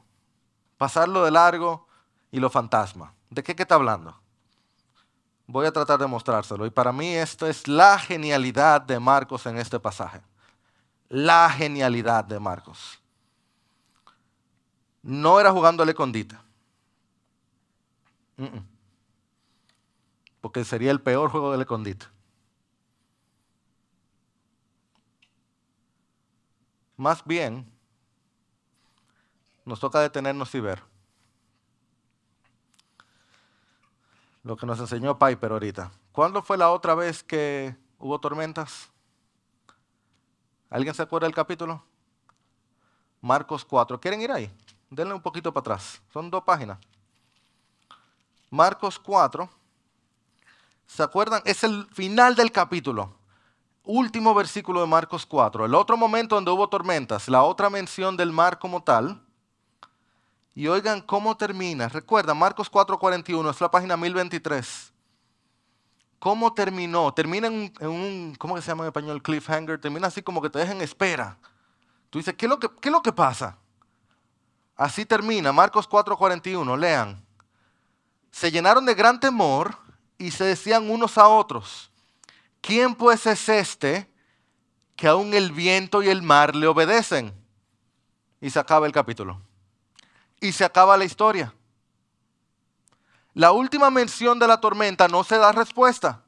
Pasarlo 0.78 1.24
de 1.24 1.32
largo 1.32 1.88
y 2.32 2.40
los 2.40 2.52
fantasmas. 2.52 3.12
¿De 3.30 3.44
qué, 3.44 3.56
qué 3.56 3.64
está 3.64 3.76
hablando? 3.76 4.20
Voy 5.48 5.66
a 5.66 5.72
tratar 5.72 6.00
de 6.00 6.08
mostrárselo. 6.08 6.66
Y 6.66 6.70
para 6.70 6.92
mí 6.92 7.14
esto 7.14 7.48
es 7.48 7.68
la 7.68 8.00
genialidad 8.00 8.82
de 8.82 9.00
Marcos 9.00 9.46
en 9.46 9.58
este 9.58 9.80
pasaje. 9.80 10.22
La 11.10 11.50
genialidad 11.50 12.24
de 12.24 12.40
Marcos. 12.40 13.02
No 15.02 15.40
era 15.40 15.52
jugándole 15.52 15.94
condita. 15.94 16.44
Porque 20.40 20.64
sería 20.64 20.92
el 20.92 21.02
peor 21.02 21.30
juego 21.30 21.56
de 21.56 21.62
escondite. 21.62 22.06
Más 26.98 27.24
bien, 27.26 27.71
nos 29.66 29.80
toca 29.80 30.00
detenernos 30.00 30.54
y 30.56 30.60
ver. 30.60 30.84
lo 34.44 34.58
que 34.58 34.66
nos 34.66 34.80
enseñó 34.80 35.18
Piper 35.18 35.52
ahorita. 35.52 35.92
¿Cuándo 36.12 36.42
fue 36.42 36.58
la 36.58 36.72
otra 36.72 36.96
vez 36.96 37.24
que 37.24 37.76
hubo 38.00 38.20
tormentas? 38.20 38.90
¿Alguien 40.70 40.96
se 40.96 41.02
acuerda 41.02 41.28
del 41.28 41.36
capítulo? 41.36 41.84
Marcos 43.22 43.64
4. 43.66 44.00
¿Quieren 44.00 44.22
ir 44.22 44.32
ahí? 44.32 44.52
Denle 44.90 45.14
un 45.14 45.22
poquito 45.22 45.54
para 45.54 45.62
atrás. 45.62 46.02
Son 46.12 46.30
dos 46.30 46.44
páginas. 46.44 46.80
Marcos 48.50 48.98
4. 48.98 49.50
¿Se 50.88 51.04
acuerdan? 51.04 51.42
Es 51.46 51.64
el 51.64 51.86
final 51.94 52.36
del 52.36 52.52
capítulo. 52.52 53.16
Último 53.84 54.34
versículo 54.34 54.82
de 54.82 54.88
Marcos 54.88 55.26
4. 55.26 55.66
El 55.66 55.76
otro 55.76 55.98
momento 55.98 56.36
donde 56.36 56.52
hubo 56.52 56.68
tormentas. 56.68 57.30
La 57.30 57.44
otra 57.44 57.70
mención 57.70 58.18
del 58.18 58.32
mar 58.32 58.60
como 58.60 58.82
tal. 58.84 59.22
Y 60.54 60.68
oigan 60.68 61.02
cómo 61.02 61.38
termina. 61.38 61.88
Recuerda, 61.88 62.34
Marcos 62.34 62.70
4:41, 62.70 63.50
es 63.50 63.62
la 63.62 63.72
página 63.72 63.96
1023. 63.96 64.92
¿Cómo 66.20 66.54
terminó? 66.54 67.14
Termina 67.14 67.48
en 67.48 67.74
un, 67.80 68.36
¿cómo 68.38 68.60
se 68.62 68.68
llama 68.68 68.84
en 68.84 68.90
español? 68.90 69.24
Cliffhanger. 69.24 69.80
Termina 69.80 70.08
así 70.08 70.22
como 70.22 70.42
que 70.42 70.50
te 70.50 70.60
dejen 70.60 70.82
espera. 70.82 71.38
Tú 72.10 72.20
dices, 72.20 72.36
¿qué 72.36 72.46
es 72.46 72.50
lo 72.50 72.60
que, 72.60 72.70
qué 72.82 72.90
es 72.90 72.92
lo 72.92 73.02
que 73.02 73.14
pasa? 73.14 73.58
Así 74.76 75.06
termina, 75.06 75.52
Marcos 75.54 75.90
4:41, 75.90 76.78
lean. 76.78 77.26
Se 78.32 78.52
llenaron 78.52 78.86
de 78.86 78.94
gran 78.94 79.20
temor 79.20 79.78
y 80.18 80.32
se 80.32 80.44
decían 80.44 80.90
unos 80.90 81.18
a 81.18 81.28
otros, 81.28 81.92
¿quién 82.62 82.96
pues 82.96 83.26
es 83.26 83.50
este 83.50 84.10
que 84.96 85.08
aún 85.08 85.34
el 85.34 85.52
viento 85.52 86.04
y 86.04 86.10
el 86.10 86.22
mar 86.22 86.56
le 86.56 86.68
obedecen? 86.68 87.34
Y 88.40 88.50
se 88.50 88.60
acaba 88.60 88.86
el 88.86 88.92
capítulo 88.92 89.42
y 90.42 90.52
se 90.52 90.66
acaba 90.66 90.98
la 90.98 91.06
historia. 91.06 91.54
La 93.34 93.54
última 93.54 93.90
mención 93.90 94.40
de 94.40 94.48
la 94.48 94.60
tormenta 94.60 95.08
no 95.08 95.24
se 95.24 95.38
da 95.38 95.54
respuesta. 95.54 96.24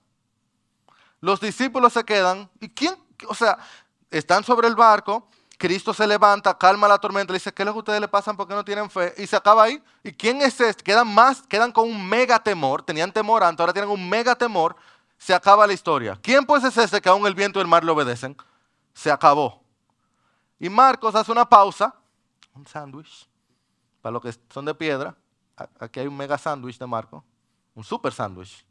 Los 1.20 1.42
discípulos 1.42 1.92
se 1.94 2.06
quedan, 2.06 2.50
¿y 2.62 2.70
quién? 2.70 2.96
O 3.28 3.36
sea, 3.36 3.58
están 4.10 4.44
sobre 4.44 4.68
el 4.68 4.76
barco, 4.76 5.28
Cristo 5.58 5.94
se 5.94 6.06
levanta, 6.06 6.58
calma 6.58 6.88
la 6.88 6.98
tormenta, 6.98 7.34
le 7.34 7.40
dice, 7.40 7.54
¿qué 7.54 7.64
es 7.64 7.66
lo 7.66 7.74
que 7.74 7.80
ustedes 7.80 8.02
le 8.02 8.08
pasan 8.08 8.38
porque 8.38 8.54
no 8.54 8.64
tienen 8.64 8.90
fe? 8.90 9.14
Y 9.18 9.28
se 9.28 9.36
acaba 9.36 9.64
ahí. 9.64 9.82
¿Y 10.04 10.12
quién 10.12 10.42
es 10.42 10.60
este? 10.60 10.84
Quedan 10.84 11.14
más, 11.14 11.42
quedan 11.44 11.72
con 11.72 11.90
un 11.90 12.08
mega 12.08 12.40
temor, 12.40 12.84
tenían 12.84 13.12
temor 13.12 13.44
antes, 13.44 13.60
ahora 13.60 13.74
tienen 13.74 13.92
un 13.92 14.10
mega 14.10 14.36
temor, 14.36 14.76
se 15.18 15.34
acaba 15.34 15.66
la 15.66 15.74
historia. 15.74 16.20
¿Quién 16.22 16.46
pues 16.46 16.64
es 16.64 16.78
este 16.78 17.02
que 17.02 17.10
aún 17.10 17.26
el 17.26 17.34
viento 17.34 17.60
y 17.60 17.62
el 17.62 17.68
mar 17.68 17.84
le 17.84 17.92
obedecen? 17.92 18.36
Se 18.94 19.10
acabó. 19.10 19.64
Y 20.60 20.70
Marcos 20.70 21.16
hace 21.16 21.32
una 21.32 21.48
pausa, 21.48 21.96
un 22.54 22.68
sándwich, 22.68 23.28
para 24.04 24.12
los 24.12 24.22
que 24.22 24.36
son 24.54 24.66
de 24.66 24.76
piedra, 24.76 25.16
aquí 25.80 26.02
hay 26.02 26.08
un 26.08 26.18
mega 26.18 26.38
sándwich 26.38 26.78
de 26.78 26.86
Marco, 26.86 27.24
un 27.74 27.86
super 27.86 28.12
sándwich. 28.12 28.66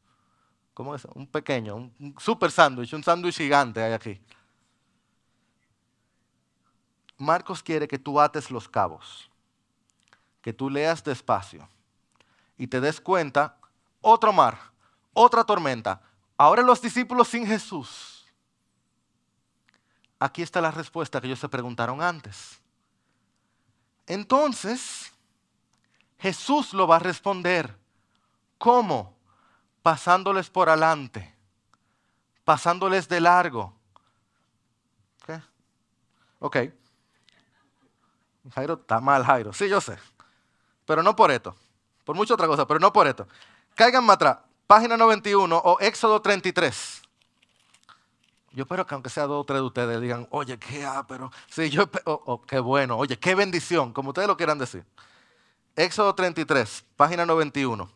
¿Cómo 0.74 0.94
es? 0.94 1.06
Un 1.14 1.26
pequeño, 1.26 1.74
un 1.74 2.14
super 2.18 2.50
sándwich, 2.50 2.92
un 2.92 3.02
sándwich 3.02 3.38
gigante 3.38 3.82
hay 3.82 3.94
aquí. 3.94 4.20
Marcos 7.16 7.62
quiere 7.62 7.88
que 7.88 7.98
tú 7.98 8.20
ates 8.20 8.50
los 8.50 8.68
cabos, 8.68 9.30
que 10.42 10.52
tú 10.52 10.68
leas 10.68 11.02
despacio 11.02 11.66
y 12.58 12.66
te 12.66 12.78
des 12.78 13.00
cuenta, 13.00 13.56
otro 14.02 14.34
mar, 14.34 14.58
otra 15.14 15.44
tormenta, 15.44 16.02
ahora 16.36 16.60
los 16.60 16.82
discípulos 16.82 17.28
sin 17.28 17.46
Jesús. 17.46 18.26
Aquí 20.18 20.42
está 20.42 20.60
la 20.60 20.70
respuesta 20.70 21.22
que 21.22 21.26
ellos 21.26 21.40
se 21.40 21.48
preguntaron 21.48 22.02
antes. 22.02 22.60
Entonces, 24.06 25.11
Jesús 26.22 26.72
lo 26.72 26.86
va 26.86 26.96
a 26.96 27.00
responder. 27.00 27.76
¿Cómo? 28.56 29.16
Pasándoles 29.82 30.48
por 30.48 30.68
adelante. 30.68 31.34
pasándoles 32.44 33.08
de 33.08 33.20
largo. 33.20 33.72
¿Qué? 35.26 35.40
Ok. 36.40 36.56
Jairo 38.54 38.74
está 38.74 39.00
mal, 39.00 39.24
Jairo. 39.24 39.52
Sí, 39.52 39.68
yo 39.68 39.80
sé. 39.80 39.96
Pero 40.84 41.02
no 41.02 41.14
por 41.14 41.30
esto. 41.30 41.54
Por 42.04 42.16
mucha 42.16 42.34
otra 42.34 42.48
cosa, 42.48 42.66
pero 42.66 42.80
no 42.80 42.92
por 42.92 43.06
esto. 43.06 43.28
Cáiganme 43.74 44.12
atrás. 44.12 44.38
Página 44.66 44.96
91 44.96 45.56
o 45.56 45.78
Éxodo 45.80 46.20
33. 46.20 47.02
Yo 48.52 48.62
espero 48.62 48.86
que 48.86 48.94
aunque 48.94 49.10
sea 49.10 49.26
dos 49.26 49.40
o 49.40 49.44
tres 49.44 49.60
de 49.60 49.66
ustedes 49.66 50.00
digan, 50.00 50.26
oye, 50.30 50.58
qué 50.58 50.84
ah, 50.84 51.04
pero 51.06 51.30
sí, 51.48 51.70
yo, 51.70 51.88
oh, 52.04 52.22
oh, 52.26 52.42
qué 52.42 52.58
bueno, 52.58 52.96
oye, 52.96 53.18
qué 53.18 53.34
bendición, 53.34 53.92
como 53.92 54.10
ustedes 54.10 54.28
lo 54.28 54.36
quieran 54.36 54.58
decir. 54.58 54.84
Éxodo 55.76 56.14
33, 56.14 56.84
página 56.96 57.24
91, 57.24 57.90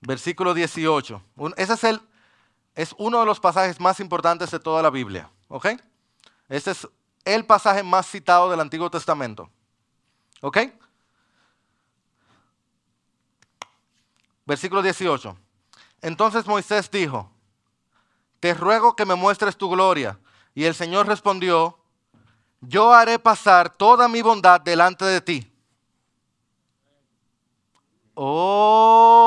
versículo 0.00 0.54
18. 0.54 1.22
ese 1.56 1.72
es, 1.72 1.84
el, 1.84 2.00
es 2.74 2.94
uno 2.98 3.20
de 3.20 3.26
los 3.26 3.40
pasajes 3.40 3.80
más 3.80 3.98
importantes 3.98 4.50
de 4.50 4.60
toda 4.60 4.80
la 4.82 4.90
Biblia, 4.90 5.30
¿ok? 5.48 5.68
Este 6.48 6.70
es 6.70 6.86
el 7.24 7.44
pasaje 7.44 7.82
más 7.82 8.06
citado 8.06 8.50
del 8.50 8.60
Antiguo 8.60 8.90
Testamento, 8.90 9.50
¿ok? 10.40 10.58
Versículo 14.46 14.82
18. 14.82 15.36
Entonces 16.02 16.46
Moisés 16.46 16.90
dijo, 16.90 17.30
te 18.40 18.52
ruego 18.52 18.94
que 18.94 19.06
me 19.06 19.14
muestres 19.14 19.56
tu 19.56 19.70
gloria. 19.70 20.18
Y 20.54 20.64
el 20.64 20.74
Señor 20.74 21.06
respondió, 21.06 21.78
yo 22.60 22.92
haré 22.92 23.18
pasar 23.18 23.70
toda 23.70 24.06
mi 24.06 24.20
bondad 24.20 24.60
delante 24.60 25.04
de 25.06 25.20
ti. 25.22 25.53
Oh. 28.16 29.24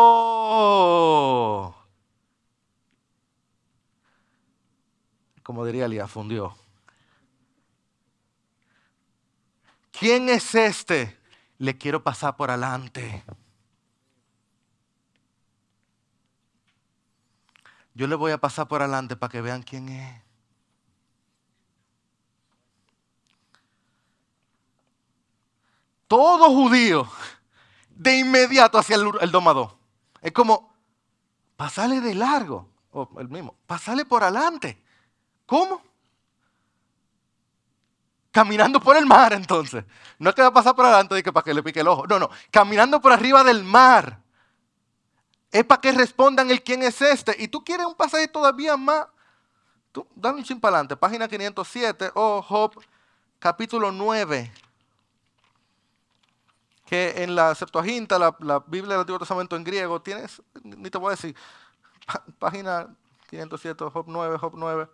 Como 5.44 5.66
diría 5.66 5.86
Elías, 5.86 6.10
fundió. 6.10 6.56
¿Quién 9.92 10.30
es 10.30 10.56
este? 10.56 11.18
Le 11.58 11.78
quiero 11.78 12.04
pasar 12.04 12.36
por 12.38 12.50
adelante. 12.50 13.24
Yo 17.94 18.08
le 18.08 18.16
voy 18.16 18.32
a 18.32 18.38
pasar 18.38 18.68
por 18.68 18.82
adelante 18.82 19.16
para 19.16 19.32
que 19.32 19.42
vean 19.42 19.64
quién 19.64 19.90
es. 19.90 20.22
Todo 26.08 26.50
judío 26.50 27.10
de 27.98 28.18
inmediato 28.18 28.78
hacia 28.78 28.96
el, 28.96 29.32
domador. 29.32 29.76
Es 30.22 30.32
como, 30.32 30.74
pasale 31.56 32.00
de 32.02 32.16
largo, 32.16 32.70
o 32.92 33.10
el 33.20 33.28
mismo, 33.28 33.56
pasale 33.66 34.06
por 34.06 34.24
adelante. 34.24 34.82
¿Cómo? 35.46 35.82
Caminando 38.32 38.80
por 38.80 38.96
el 38.98 39.06
mar 39.06 39.34
entonces. 39.34 39.84
No 40.20 40.34
te 40.34 40.42
va 40.42 40.50
a 40.50 40.54
pasar 40.54 40.76
por 40.76 40.86
adelante 40.86 41.32
para 41.32 41.44
que 41.44 41.54
le 41.54 41.64
pique 41.64 41.80
el 41.80 41.88
ojo. 41.88 42.06
No, 42.06 42.20
no, 42.20 42.30
caminando 42.52 43.02
por 43.02 43.12
arriba 43.12 43.44
del 43.44 43.64
mar 43.64 44.22
es 45.52 45.64
para 45.64 45.82
que 45.82 45.92
respondan 45.92 46.52
el 46.52 46.62
quién 46.62 46.84
es 46.84 47.02
este. 47.02 47.36
Y 47.40 47.48
tú 47.48 47.64
quieres 47.64 47.86
un 47.86 47.96
pasaje 47.96 48.28
todavía 48.28 48.78
más. 48.78 49.08
Tú, 49.92 50.06
dame 50.16 50.40
un 50.40 50.44
chin 50.44 50.60
para 50.60 50.76
adelante, 50.76 50.98
página 50.98 51.28
507 51.28 52.12
o 52.14 52.42
Job 52.42 52.80
capítulo 53.40 53.92
9. 53.92 54.52
Que 56.88 57.22
en 57.22 57.36
la 57.36 57.54
Septuaginta, 57.54 58.18
la, 58.18 58.64
Biblia 58.66 58.94
del 58.94 59.02
Antiguo 59.02 59.20
Testamento 59.20 59.56
en 59.56 59.64
griego, 59.64 60.02
tienes, 60.02 60.42
ni 60.64 60.90
te 60.90 60.98
voy 60.98 61.10
a 61.10 61.12
decir, 61.12 61.36
página 62.40 62.88
507, 63.30 63.86
Job 63.92 64.06
9, 64.08 64.38
Job 64.40 64.54
9. 64.56 64.88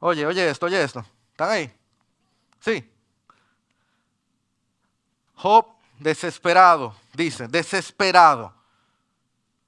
Oye, 0.00 0.26
oye 0.26 0.50
esto, 0.50 0.66
oye 0.66 0.82
esto. 0.82 1.04
¿Están 1.30 1.50
ahí? 1.50 1.72
Sí. 2.58 2.90
Job 5.34 5.66
desesperado, 5.98 6.94
dice, 7.12 7.46
desesperado. 7.46 8.54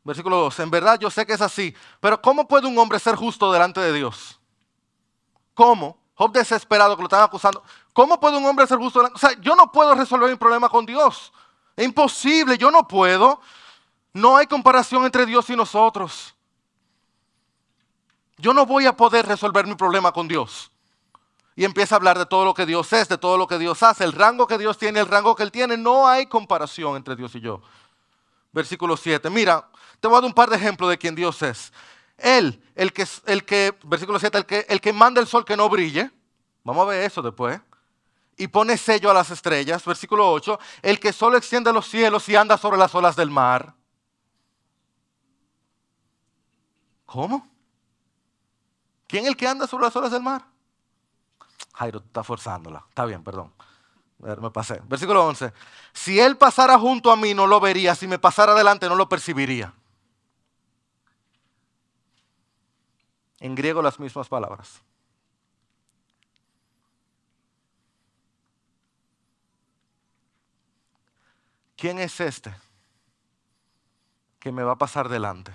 Versículo 0.02 0.36
2, 0.38 0.60
en 0.60 0.70
verdad 0.70 0.98
yo 0.98 1.10
sé 1.10 1.24
que 1.24 1.32
es 1.32 1.40
así, 1.40 1.74
pero 2.00 2.20
¿cómo 2.20 2.46
puede 2.46 2.66
un 2.66 2.76
hombre 2.78 2.98
ser 2.98 3.16
justo 3.16 3.52
delante 3.52 3.80
de 3.80 3.92
Dios? 3.92 4.38
¿Cómo? 5.54 6.03
Job 6.16 6.32
desesperado 6.32 6.96
que 6.96 7.02
lo 7.02 7.06
están 7.06 7.22
acusando. 7.22 7.62
¿Cómo 7.92 8.20
puede 8.20 8.36
un 8.36 8.44
hombre 8.46 8.66
ser 8.66 8.78
justo? 8.78 9.08
O 9.12 9.18
sea, 9.18 9.32
yo 9.40 9.56
no 9.56 9.70
puedo 9.72 9.94
resolver 9.94 10.30
mi 10.30 10.36
problema 10.36 10.68
con 10.68 10.86
Dios. 10.86 11.32
Es 11.76 11.84
imposible, 11.84 12.56
yo 12.56 12.70
no 12.70 12.86
puedo. 12.86 13.40
No 14.12 14.36
hay 14.36 14.46
comparación 14.46 15.04
entre 15.04 15.26
Dios 15.26 15.50
y 15.50 15.56
nosotros. 15.56 16.34
Yo 18.36 18.54
no 18.54 18.66
voy 18.66 18.86
a 18.86 18.96
poder 18.96 19.26
resolver 19.26 19.66
mi 19.66 19.74
problema 19.74 20.12
con 20.12 20.28
Dios 20.28 20.70
y 21.56 21.64
empieza 21.64 21.94
a 21.94 21.98
hablar 21.98 22.18
de 22.18 22.26
todo 22.26 22.44
lo 22.44 22.54
que 22.54 22.66
Dios 22.66 22.92
es, 22.92 23.08
de 23.08 23.18
todo 23.18 23.38
lo 23.38 23.46
que 23.46 23.58
Dios 23.58 23.82
hace, 23.82 24.04
el 24.04 24.12
rango 24.12 24.46
que 24.46 24.58
Dios 24.58 24.76
tiene, 24.76 25.00
el 25.00 25.06
rango 25.06 25.36
que 25.36 25.44
Él 25.44 25.52
tiene. 25.52 25.76
No 25.76 26.08
hay 26.08 26.26
comparación 26.26 26.96
entre 26.96 27.14
Dios 27.14 27.34
y 27.34 27.40
yo. 27.40 27.60
Versículo 28.52 28.96
7. 28.96 29.30
Mira, 29.30 29.68
te 30.00 30.08
voy 30.08 30.16
a 30.16 30.20
dar 30.20 30.28
un 30.28 30.34
par 30.34 30.50
de 30.50 30.56
ejemplos 30.56 30.90
de 30.90 30.98
quién 30.98 31.14
Dios 31.14 31.40
es. 31.42 31.72
Él, 32.18 32.62
el 32.74 32.92
que, 32.92 33.06
el 33.26 33.44
que 33.44 33.76
versículo 33.84 34.18
7, 34.18 34.38
el 34.38 34.46
que, 34.46 34.66
el 34.68 34.80
que 34.80 34.92
manda 34.92 35.20
el 35.20 35.26
sol 35.26 35.44
que 35.44 35.56
no 35.56 35.68
brille. 35.68 36.10
Vamos 36.62 36.82
a 36.86 36.90
ver 36.90 37.04
eso 37.04 37.22
después. 37.22 37.60
Y 38.36 38.48
pone 38.48 38.76
sello 38.76 39.10
a 39.10 39.14
las 39.14 39.30
estrellas. 39.30 39.84
Versículo 39.84 40.30
8. 40.32 40.58
El 40.82 40.98
que 40.98 41.12
solo 41.12 41.36
extiende 41.36 41.72
los 41.72 41.86
cielos 41.86 42.28
y 42.28 42.36
anda 42.36 42.58
sobre 42.58 42.78
las 42.78 42.94
olas 42.94 43.16
del 43.16 43.30
mar. 43.30 43.74
¿Cómo? 47.06 47.48
¿Quién 49.06 49.24
es 49.24 49.30
el 49.30 49.36
que 49.36 49.46
anda 49.46 49.66
sobre 49.66 49.84
las 49.84 49.94
olas 49.94 50.10
del 50.10 50.22
mar? 50.22 50.44
Jairo, 51.74 52.00
tú 52.00 52.06
estás 52.06 52.26
forzándola. 52.26 52.84
Está 52.88 53.04
bien, 53.04 53.22
perdón. 53.22 53.52
me 54.18 54.50
pasé. 54.50 54.80
Versículo 54.86 55.24
11. 55.26 55.52
Si 55.92 56.18
él 56.18 56.36
pasara 56.36 56.78
junto 56.78 57.12
a 57.12 57.16
mí, 57.16 57.34
no 57.34 57.46
lo 57.46 57.60
vería. 57.60 57.94
Si 57.94 58.08
me 58.08 58.18
pasara 58.18 58.52
adelante, 58.52 58.88
no 58.88 58.96
lo 58.96 59.08
percibiría. 59.08 59.72
En 63.44 63.54
griego 63.54 63.82
las 63.82 64.00
mismas 64.00 64.26
palabras. 64.26 64.80
¿Quién 71.76 71.98
es 71.98 72.18
este 72.20 72.54
que 74.38 74.50
me 74.50 74.62
va 74.62 74.72
a 74.72 74.78
pasar 74.78 75.10
delante? 75.10 75.52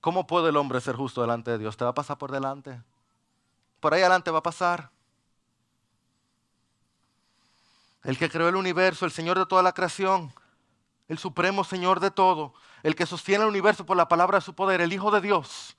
¿Cómo 0.00 0.26
puede 0.26 0.48
el 0.48 0.56
hombre 0.56 0.80
ser 0.80 0.96
justo 0.96 1.20
delante 1.20 1.50
de 1.50 1.58
Dios? 1.58 1.76
¿Te 1.76 1.84
va 1.84 1.90
a 1.90 1.94
pasar 1.94 2.16
por 2.16 2.32
delante? 2.32 2.80
por 3.78 3.92
ahí 3.92 4.00
adelante 4.00 4.30
va 4.30 4.38
a 4.38 4.42
pasar. 4.42 4.90
El 8.04 8.16
que 8.16 8.30
creó 8.30 8.48
el 8.48 8.56
universo, 8.56 9.04
el 9.04 9.12
Señor 9.12 9.38
de 9.38 9.44
toda 9.44 9.62
la 9.62 9.72
creación, 9.72 10.32
el 11.08 11.18
supremo 11.18 11.62
Señor 11.62 12.00
de 12.00 12.10
todo, 12.10 12.54
el 12.84 12.94
que 12.94 13.04
sostiene 13.04 13.44
el 13.44 13.50
universo 13.50 13.84
por 13.84 13.98
la 13.98 14.08
palabra 14.08 14.38
de 14.38 14.44
su 14.44 14.54
poder, 14.54 14.80
el 14.80 14.94
Hijo 14.94 15.10
de 15.10 15.20
Dios, 15.20 15.76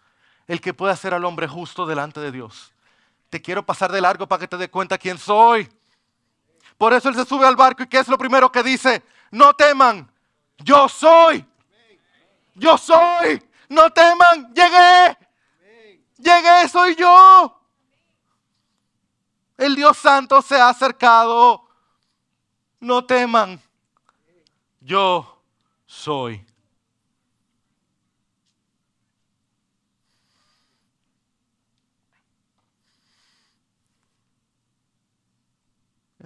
el 0.48 0.62
que 0.62 0.74
puede 0.74 0.94
hacer 0.94 1.14
al 1.14 1.26
hombre 1.26 1.48
justo 1.48 1.86
delante 1.86 2.20
de 2.20 2.32
Dios. 2.32 2.74
Te 3.30 3.42
quiero 3.42 3.66
pasar 3.66 3.92
de 3.92 4.02
largo 4.02 4.28
para 4.28 4.40
que 4.40 4.48
te 4.48 4.58
dé 4.58 4.70
cuenta 4.70 4.98
quién 4.98 5.18
soy. 5.18 5.70
Por 6.78 6.94
eso 6.94 7.10
Él 7.10 7.16
se 7.16 7.26
sube 7.26 7.46
al 7.46 7.56
barco 7.56 7.84
y 7.84 7.88
¿qué 7.88 8.00
es 8.00 8.08
lo 8.08 8.18
primero 8.18 8.52
que 8.52 8.64
dice? 8.64 9.04
No 9.32 9.54
teman, 9.54 10.12
yo 10.58 10.88
soy. 10.88 11.46
Yo 12.56 12.78
soy. 12.78 13.44
No 13.70 13.90
teman, 13.90 14.54
llegué. 14.54 15.18
Llegué, 16.18 16.70
soy 16.70 16.96
yo. 16.96 17.60
El 19.58 19.76
Dios 19.76 19.98
Santo 19.98 20.42
se 20.42 20.56
ha 20.56 20.70
acercado. 20.70 21.68
No 22.80 23.06
teman. 23.06 23.62
Yo 24.80 25.42
soy. 25.86 26.46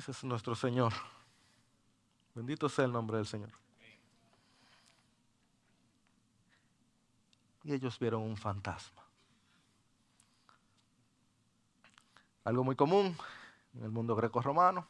Es 0.07 0.23
nuestro 0.23 0.55
Señor. 0.55 0.93
Bendito 2.33 2.69
sea 2.69 2.85
el 2.85 2.93
nombre 2.93 3.17
del 3.17 3.27
Señor. 3.27 3.51
Y 7.65 7.73
ellos 7.73 7.99
vieron 7.99 8.21
un 8.21 8.37
fantasma. 8.37 9.03
Algo 12.45 12.63
muy 12.63 12.77
común 12.77 13.17
en 13.75 13.83
el 13.83 13.89
mundo 13.89 14.15
greco-romano, 14.15 14.87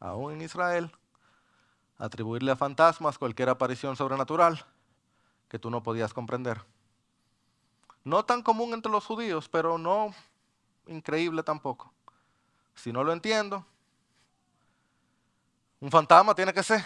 aún 0.00 0.32
en 0.32 0.42
Israel, 0.42 0.90
atribuirle 1.96 2.50
a 2.50 2.56
fantasmas 2.56 3.18
cualquier 3.18 3.48
aparición 3.48 3.94
sobrenatural 3.94 4.66
que 5.48 5.60
tú 5.60 5.70
no 5.70 5.84
podías 5.84 6.12
comprender. 6.12 6.60
No 8.02 8.24
tan 8.24 8.42
común 8.42 8.74
entre 8.74 8.90
los 8.90 9.06
judíos, 9.06 9.48
pero 9.48 9.78
no 9.78 10.12
increíble 10.88 11.44
tampoco. 11.44 11.92
Si 12.74 12.92
no 12.92 13.04
lo 13.04 13.12
entiendo, 13.12 13.64
un 15.82 15.90
fantasma 15.90 16.32
tiene 16.32 16.54
que 16.54 16.62
ser. 16.62 16.80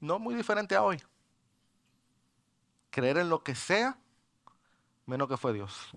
No 0.00 0.18
muy 0.18 0.34
diferente 0.34 0.74
a 0.74 0.82
hoy. 0.82 1.02
Creer 2.90 3.18
en 3.18 3.28
lo 3.28 3.44
que 3.44 3.54
sea, 3.54 3.98
menos 5.04 5.28
que 5.28 5.36
fue 5.36 5.52
Dios. 5.52 5.90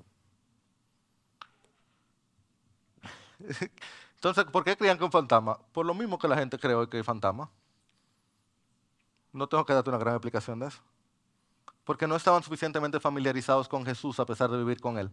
Entonces, 4.15 4.43
¿por 4.43 4.65
qué 4.65 4.75
creían 4.75 4.97
que 4.97 5.05
un 5.05 5.11
fantasma? 5.11 5.57
Por 5.71 5.85
lo 5.85 5.93
mismo 5.93 6.19
que 6.19 6.27
la 6.27 6.35
gente 6.35 6.59
cree 6.59 6.75
hoy 6.75 6.87
que 6.87 6.97
hay 6.97 7.03
fantasma. 7.03 7.49
No 9.31 9.47
tengo 9.47 9.65
que 9.65 9.71
darte 9.71 9.89
una 9.89 9.99
gran 9.99 10.15
explicación 10.15 10.59
de 10.59 10.67
eso. 10.67 10.81
Porque 11.85 12.07
no 12.07 12.17
estaban 12.17 12.43
suficientemente 12.43 12.99
familiarizados 12.99 13.69
con 13.69 13.85
Jesús 13.85 14.19
a 14.19 14.25
pesar 14.25 14.51
de 14.51 14.57
vivir 14.57 14.81
con 14.81 14.97
Él. 14.97 15.09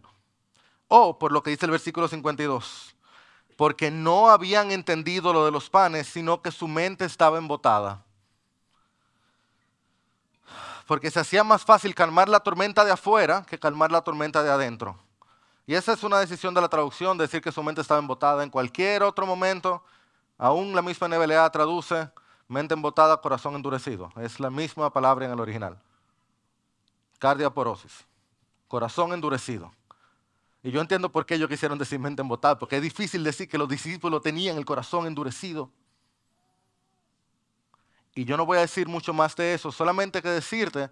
O 0.89 1.17
por 1.17 1.31
lo 1.31 1.41
que 1.41 1.51
dice 1.51 1.65
el 1.65 1.71
versículo 1.71 2.09
52, 2.09 2.96
porque 3.57 3.89
no 3.89 4.29
habían 4.29 4.71
entendido 4.71 5.33
lo 5.33 5.43
de 5.43 5.51
los 5.51 5.69
panes, 5.69 6.07
sino 6.07 6.41
que 6.41 6.51
su 6.51 6.67
mente 6.67 7.03
estaba 7.03 7.39
embotada. 7.39 8.05
Porque 10.85 11.11
se 11.11 11.19
hacía 11.19 11.43
más 11.43 11.65
fácil 11.65 11.93
calmar 11.93 12.29
la 12.29 12.39
tormenta 12.39 12.85
de 12.85 12.91
afuera 12.91 13.43
que 13.45 13.59
calmar 13.59 13.91
la 13.91 14.01
tormenta 14.01 14.43
de 14.43 14.51
adentro. 14.51 14.97
Y 15.65 15.73
esa 15.73 15.93
es 15.93 16.03
una 16.03 16.19
decisión 16.19 16.53
de 16.53 16.61
la 16.61 16.69
traducción, 16.69 17.17
decir 17.17 17.41
que 17.41 17.51
su 17.51 17.61
mente 17.61 17.81
estaba 17.81 17.99
embotada 17.99 18.43
en 18.43 18.49
cualquier 18.49 19.03
otro 19.03 19.25
momento. 19.25 19.83
Aún 20.37 20.73
la 20.73 20.83
misma 20.83 21.07
NBLA 21.09 21.49
traduce 21.49 22.09
mente 22.47 22.75
embotada, 22.75 23.17
corazón 23.17 23.55
endurecido. 23.55 24.11
Es 24.17 24.39
la 24.39 24.51
misma 24.51 24.93
palabra 24.93 25.25
en 25.25 25.31
el 25.31 25.39
original. 25.39 25.77
Cardiaporosis, 27.17 28.05
corazón 28.67 29.13
endurecido. 29.13 29.73
Y 30.67 30.71
yo 30.71 30.81
entiendo 30.81 31.09
por 31.09 31.25
qué 31.25 31.35
ellos 31.35 31.47
quisieron 31.47 31.77
decir 31.77 31.97
mente 31.97 32.21
porque 32.59 32.75
es 32.75 32.81
difícil 32.81 33.23
decir 33.23 33.47
que 33.47 33.57
los 33.57 33.69
discípulos 33.69 34.21
tenían 34.21 34.57
el 34.57 34.65
corazón 34.65 35.07
endurecido. 35.07 35.71
Y 38.13 38.25
yo 38.25 38.35
no 38.35 38.45
voy 38.45 38.57
a 38.57 38.61
decir 38.61 38.85
mucho 38.85 39.13
más 39.13 39.33
de 39.37 39.53
eso, 39.53 39.71
solamente 39.71 40.21
que 40.21 40.27
decirte 40.27 40.91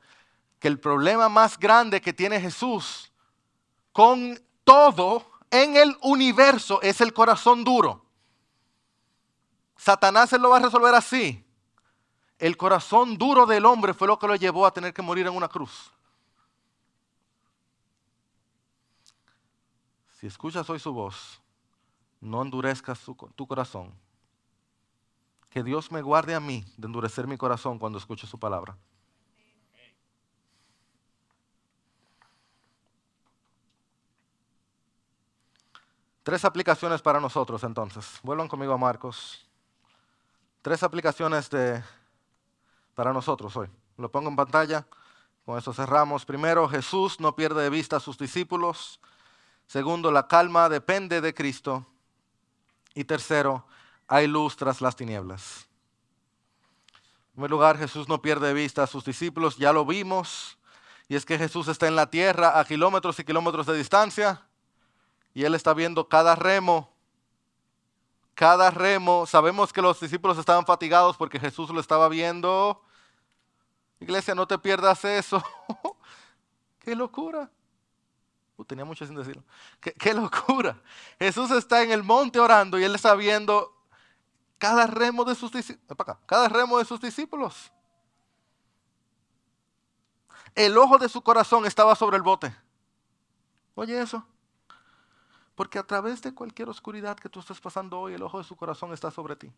que 0.60 0.70
el 0.70 0.80
problema 0.80 1.28
más 1.28 1.60
grande 1.60 2.00
que 2.00 2.14
tiene 2.14 2.40
Jesús 2.40 3.12
con 3.92 4.42
todo 4.64 5.30
en 5.52 5.76
el 5.76 5.98
universo 6.04 6.82
es 6.82 7.02
el 7.02 7.12
corazón 7.12 7.66
duro. 7.66 8.06
Satanás 9.76 10.30
se 10.30 10.40
lo 10.40 10.52
va 10.52 10.56
a 10.56 10.62
resolver 10.62 10.96
así. 10.96 11.46
El 12.40 12.56
corazón 12.56 13.18
duro 13.18 13.46
del 13.46 13.66
hombre 13.66 13.94
fue 13.94 14.08
lo 14.08 14.18
que 14.18 14.28
lo 14.28 14.38
llevó 14.38 14.66
a 14.66 14.74
tener 14.74 14.94
que 14.94 15.02
morir 15.02 15.28
en 15.28 15.36
una 15.36 15.50
cruz. 15.50 15.92
Si 20.26 20.30
escuchas 20.30 20.68
hoy 20.72 20.80
su 20.80 20.92
voz, 20.92 21.40
no 22.20 22.42
endurezcas 22.42 23.00
tu 23.36 23.46
corazón. 23.46 23.94
Que 25.52 25.62
Dios 25.62 25.92
me 25.92 26.02
guarde 26.02 26.34
a 26.34 26.40
mí 26.40 26.66
de 26.78 26.88
endurecer 26.88 27.28
mi 27.28 27.38
corazón 27.38 27.78
cuando 27.78 28.00
escuche 28.00 28.26
su 28.26 28.40
palabra. 28.40 28.76
Tres 36.24 36.44
aplicaciones 36.44 37.04
para 37.04 37.20
nosotros 37.20 37.64
entonces. 37.64 38.20
Vuelvan 38.24 38.48
conmigo 38.48 38.74
a 38.74 38.80
Marcos. 38.80 39.48
Tres 40.64 40.82
aplicaciones 40.82 41.52
de, 41.52 41.84
para 42.96 43.14
nosotros 43.14 43.56
hoy. 43.58 43.70
Lo 43.96 44.10
pongo 44.10 44.30
en 44.30 44.36
pantalla. 44.36 44.88
Con 45.46 45.60
eso 45.60 45.72
cerramos. 45.72 46.26
Primero, 46.26 46.68
Jesús 46.68 47.20
no 47.20 47.36
pierde 47.36 47.62
de 47.62 47.70
vista 47.70 47.98
a 47.98 48.00
sus 48.00 48.18
discípulos. 48.18 49.00
Segundo, 49.68 50.12
la 50.12 50.28
calma 50.28 50.70
depende 50.70 51.22
de 51.22 51.34
Cristo. 51.34 51.86
Y 52.94 53.04
tercero, 53.04 53.66
hay 54.08 54.28
luz 54.28 54.56
tras 54.56 54.82
las 54.82 54.96
tinieblas. 54.96 55.68
En 57.28 57.32
primer 57.34 57.52
lugar, 57.52 57.78
Jesús 57.78 58.08
no 58.08 58.22
pierde 58.22 58.48
de 58.48 58.54
vista 58.54 58.84
a 58.84 58.88
sus 58.88 59.04
discípulos, 59.04 59.58
ya 59.58 59.74
lo 59.74 59.86
vimos. 59.86 60.58
Y 61.08 61.16
es 61.16 61.26
que 61.26 61.38
Jesús 61.38 61.68
está 61.68 61.88
en 61.88 61.96
la 61.96 62.10
tierra 62.10 62.60
a 62.60 62.66
kilómetros 62.66 63.20
y 63.20 63.24
kilómetros 63.24 63.66
de 63.66 63.78
distancia 63.78 64.42
y 65.36 65.44
él 65.44 65.54
está 65.54 65.74
viendo 65.74 66.08
cada 66.08 66.34
remo, 66.34 66.90
cada 68.34 68.72
remo. 68.72 69.26
Sabemos 69.28 69.74
que 69.74 69.82
los 69.82 70.00
discípulos 70.00 70.38
estaban 70.38 70.66
fatigados 70.66 71.18
porque 71.18 71.40
Jesús 71.40 71.70
lo 71.70 71.82
estaba 71.82 72.08
viendo. 72.08 72.82
Iglesia, 74.00 74.34
no 74.34 74.48
te 74.48 74.58
pierdas 74.58 75.04
eso. 75.04 75.44
¡Qué 76.80 76.96
locura! 76.96 77.52
Tenía 78.64 78.86
mucho 78.86 79.06
sin 79.06 79.16
decirlo. 79.16 79.44
¿Qué, 79.80 80.14
locura! 80.14 80.82
Jesús 81.20 81.52
está 81.52 81.84
en 81.84 81.92
el 81.92 82.04
monte 82.04 82.40
orando 82.40 82.80
y 82.80 82.84
él 82.84 82.96
está 82.96 83.14
viendo 83.16 83.76
cada 84.58 84.88
remo 84.88 85.26
de 85.26 85.36
sus 85.36 85.52
discípulos. 85.52 85.98
Cada 86.26 86.48
remo 86.48 86.78
de 86.78 86.86
sus 86.86 87.02
discípulos. 87.02 87.72
El 90.56 90.78
ojo 90.78 90.98
de 90.98 91.10
su 91.10 91.22
corazón 91.22 91.66
estaba 91.66 91.96
sobre 91.96 92.16
el 92.16 92.24
bote. 92.24 92.56
Oye 93.76 94.02
eso. 94.02 94.26
Porque 95.54 95.78
a 95.78 95.84
través 95.84 96.22
de 96.22 96.34
cualquier 96.34 96.70
oscuridad 96.70 97.18
que 97.18 97.30
tú 97.30 97.42
estés 97.42 97.60
pasando 97.60 98.00
hoy, 98.00 98.14
el 98.14 98.24
ojo 98.24 98.38
de 98.38 98.46
su 98.46 98.56
corazón 98.56 98.94
está 98.94 99.12
sobre 99.12 99.36
ti. 99.36 99.52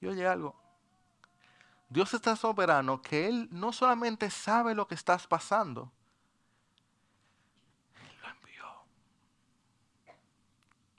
Y 0.00 0.06
oye 0.06 0.26
algo, 0.26 0.56
Dios 1.92 2.14
está 2.14 2.36
soberano 2.36 3.02
que 3.02 3.28
Él 3.28 3.48
no 3.50 3.70
solamente 3.70 4.30
sabe 4.30 4.74
lo 4.74 4.88
que 4.88 4.94
estás 4.94 5.26
pasando, 5.26 5.92
Él 7.94 8.16
lo 8.22 8.28
envió. 8.30 8.64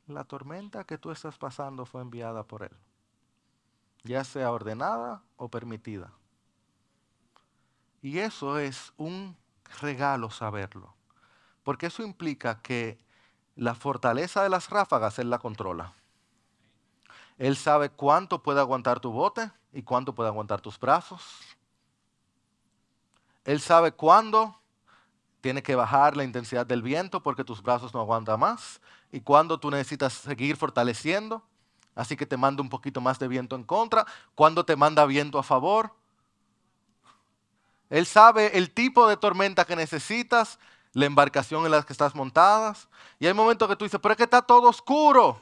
La 0.06 0.24
tormenta 0.24 0.84
que 0.84 1.00
tú 1.00 1.10
estás 1.10 1.36
pasando 1.40 1.88
fue 1.88 2.02
enviada 2.02 2.44
por 2.44 2.62
Él, 2.62 2.78
ya 4.04 4.24
sea 4.24 4.52
ordenada 4.52 5.24
o 5.36 5.50
permitida. 5.50 6.14
Y 8.04 8.20
eso 8.20 8.60
es 8.60 8.94
un 8.96 9.36
regalo 9.82 10.30
saberlo, 10.30 10.94
porque 11.64 11.88
eso 11.88 12.04
implica 12.04 12.62
que 12.62 13.00
la 13.56 13.74
fortaleza 13.74 14.44
de 14.44 14.50
las 14.50 14.70
ráfagas 14.70 15.18
Él 15.18 15.32
la 15.32 15.40
controla. 15.40 15.96
Él 17.38 17.58
sabe 17.58 17.90
cuánto 17.90 18.42
puede 18.42 18.60
aguantar 18.60 19.00
tu 19.00 19.12
bote 19.12 19.52
y 19.72 19.82
cuánto 19.84 20.14
puede 20.14 20.30
aguantar 20.30 20.62
tus 20.62 20.80
brazos. 20.80 21.22
Él 23.44 23.60
sabe 23.60 23.92
cuándo 23.92 24.60
tiene 25.42 25.62
que 25.62 25.76
bajar 25.76 26.16
la 26.16 26.24
intensidad 26.24 26.66
del 26.66 26.82
viento 26.82 27.22
porque 27.22 27.44
tus 27.44 27.62
brazos 27.62 27.94
no 27.94 28.00
aguantan 28.00 28.40
más 28.40 28.80
y 29.12 29.20
cuándo 29.20 29.60
tú 29.60 29.70
necesitas 29.70 30.14
seguir 30.14 30.56
fortaleciendo. 30.56 31.44
Así 31.96 32.16
que 32.16 32.26
te 32.26 32.38
manda 32.38 32.62
un 32.62 32.70
poquito 32.70 33.02
más 33.02 33.20
de 33.20 33.28
viento 33.28 33.56
en 33.56 33.64
contra, 33.64 34.06
cuando 34.36 34.66
te 34.66 34.76
manda 34.76 35.06
viento 35.06 35.38
a 35.38 35.44
favor. 35.44 35.94
Él 37.90 38.06
sabe 38.06 38.58
el 38.58 38.72
tipo 38.72 39.08
de 39.08 39.18
tormenta 39.18 39.66
que 39.66 39.76
necesitas, 39.76 40.58
la 40.94 41.06
embarcación 41.06 41.66
en 41.66 41.72
la 41.72 41.84
que 41.84 41.94
estás 41.94 42.16
montadas. 42.16 42.88
Y 43.20 43.28
hay 43.28 43.34
momentos 43.34 43.68
que 43.68 43.76
tú 43.76 43.86
dices, 43.86 44.00
pero 44.02 44.14
es 44.14 44.18
que 44.18 44.24
está 44.24 44.42
todo 44.42 44.70
oscuro. 44.70 45.40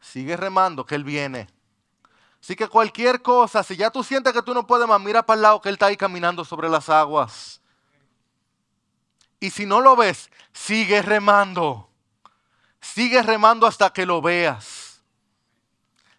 Sigue 0.00 0.36
remando, 0.36 0.84
que 0.84 0.94
Él 0.94 1.04
viene. 1.04 1.48
Así 2.40 2.54
que 2.54 2.68
cualquier 2.68 3.22
cosa, 3.22 3.62
si 3.62 3.76
ya 3.76 3.90
tú 3.90 4.04
sientes 4.04 4.32
que 4.32 4.42
tú 4.42 4.54
no 4.54 4.66
puedes 4.66 4.86
más, 4.86 5.00
mira 5.00 5.24
para 5.24 5.36
el 5.36 5.42
lado 5.42 5.60
que 5.60 5.68
Él 5.68 5.74
está 5.74 5.86
ahí 5.86 5.96
caminando 5.96 6.44
sobre 6.44 6.68
las 6.68 6.88
aguas. 6.88 7.60
Y 9.40 9.50
si 9.50 9.66
no 9.66 9.80
lo 9.80 9.96
ves, 9.96 10.30
sigue 10.52 11.02
remando. 11.02 11.90
Sigue 12.80 13.22
remando 13.22 13.66
hasta 13.66 13.90
que 13.90 14.06
lo 14.06 14.22
veas. 14.22 15.02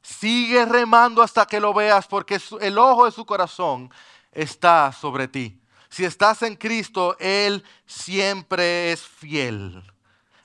Sigue 0.01 0.65
remando 0.65 1.21
hasta 1.21 1.45
que 1.45 1.59
lo 1.59 1.73
veas, 1.73 2.07
porque 2.07 2.39
el 2.61 2.77
ojo 2.77 3.05
de 3.05 3.11
su 3.11 3.25
corazón 3.25 3.91
está 4.31 4.91
sobre 4.91 5.27
ti. 5.27 5.59
Si 5.89 6.05
estás 6.05 6.41
en 6.43 6.55
Cristo, 6.55 7.15
Él 7.19 7.63
siempre 7.85 8.91
es 8.91 9.01
fiel. 9.01 9.83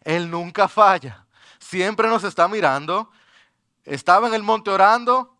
Él 0.03 0.31
nunca 0.31 0.68
falla. 0.68 1.27
Siempre 1.59 2.09
nos 2.09 2.25
está 2.25 2.49
mirando. 2.49 3.11
Estaba 3.85 4.29
en 4.29 4.35
el 4.35 4.42
monte 4.42 4.71
orando 4.71 5.37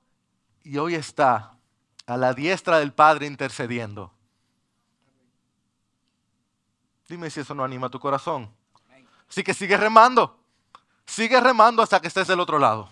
y 0.65 0.79
hoy 0.79 0.95
está 0.95 1.57
a 2.07 2.17
la 2.17 2.35
diestra 2.35 2.79
del 2.79 2.93
Padre 2.93 3.27
intercediendo. 3.27 4.13
Dime 7.09 7.31
si 7.31 7.41
eso 7.41 7.55
no 7.55 7.63
anima 7.63 7.89
tu 7.89 8.01
corazón. 8.01 8.53
Así 9.29 9.43
que 9.43 9.55
sigue 9.55 9.77
remando. 9.77 10.39
Sigue 11.07 11.41
remando 11.41 11.83
hasta 11.83 12.01
que 12.01 12.09
estés 12.09 12.27
del 12.27 12.41
otro 12.41 12.59
lado. 12.59 12.89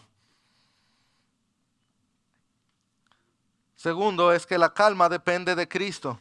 Segundo 3.77 4.33
es 4.33 4.47
que 4.47 4.59
la 4.59 4.75
calma 4.75 5.09
depende 5.09 5.55
de 5.55 5.67
Cristo. 5.67 6.21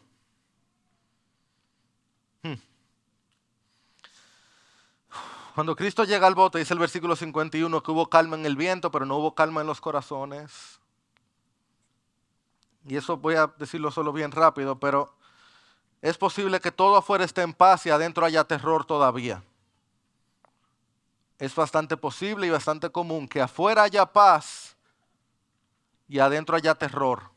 Cuando 5.60 5.76
Cristo 5.76 6.06
llega 6.06 6.26
al 6.26 6.36
bote, 6.36 6.58
dice 6.58 6.74
el 6.74 6.80
versículo 6.80 7.18
51 7.18 7.84
que 7.84 7.92
hubo 7.92 8.10
calma 8.10 8.38
en 8.38 8.46
el 8.46 8.56
viento, 8.56 8.92
pero 8.92 9.06
no 9.06 9.18
hubo 9.18 9.36
calma 9.36 9.60
en 9.60 9.68
los 9.68 9.82
corazones. 9.82 10.80
Y 12.88 12.96
eso 12.96 13.18
voy 13.18 13.36
a 13.36 13.48
decirlo 13.58 13.92
solo 13.92 14.14
bien 14.14 14.32
rápido, 14.32 14.80
pero 14.80 15.14
es 16.02 16.18
posible 16.18 16.62
que 16.62 16.72
todo 16.72 16.96
afuera 16.96 17.26
esté 17.26 17.42
en 17.42 17.52
paz 17.52 17.86
y 17.86 17.90
adentro 17.90 18.26
haya 18.26 18.46
terror 18.46 18.86
todavía. 18.86 19.44
Es 21.38 21.54
bastante 21.54 21.98
posible 21.98 22.48
y 22.48 22.52
bastante 22.52 22.90
común 22.90 23.28
que 23.28 23.42
afuera 23.42 23.84
haya 23.84 24.06
paz 24.06 24.78
y 26.08 26.20
adentro 26.20 26.56
haya 26.56 26.74
terror. 26.74 27.32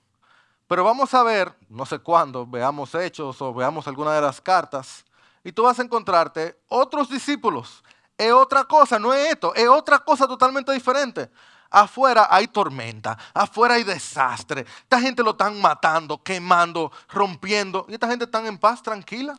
Pero 0.68 0.84
vamos 0.84 1.12
a 1.12 1.24
ver, 1.24 1.52
no 1.68 1.84
sé 1.86 1.98
cuándo, 1.98 2.46
veamos 2.46 2.94
hechos 2.94 3.42
o 3.42 3.52
veamos 3.52 3.88
alguna 3.88 4.14
de 4.14 4.20
las 4.20 4.40
cartas, 4.40 5.04
y 5.42 5.50
tú 5.50 5.64
vas 5.64 5.80
a 5.80 5.82
encontrarte 5.82 6.56
otros 6.68 7.10
discípulos. 7.10 7.82
Es 8.22 8.32
otra 8.32 8.62
cosa, 8.62 9.00
no 9.00 9.12
es 9.12 9.32
esto, 9.32 9.52
es 9.52 9.66
otra 9.66 9.98
cosa 9.98 10.28
totalmente 10.28 10.70
diferente. 10.70 11.28
Afuera 11.68 12.28
hay 12.30 12.46
tormenta, 12.46 13.18
afuera 13.34 13.74
hay 13.74 13.82
desastre. 13.82 14.64
Esta 14.82 15.00
gente 15.00 15.24
lo 15.24 15.32
están 15.32 15.60
matando, 15.60 16.22
quemando, 16.22 16.92
rompiendo. 17.08 17.84
Y 17.88 17.94
esta 17.94 18.06
gente 18.06 18.26
está 18.26 18.46
en 18.46 18.58
paz, 18.58 18.80
tranquila. 18.80 19.36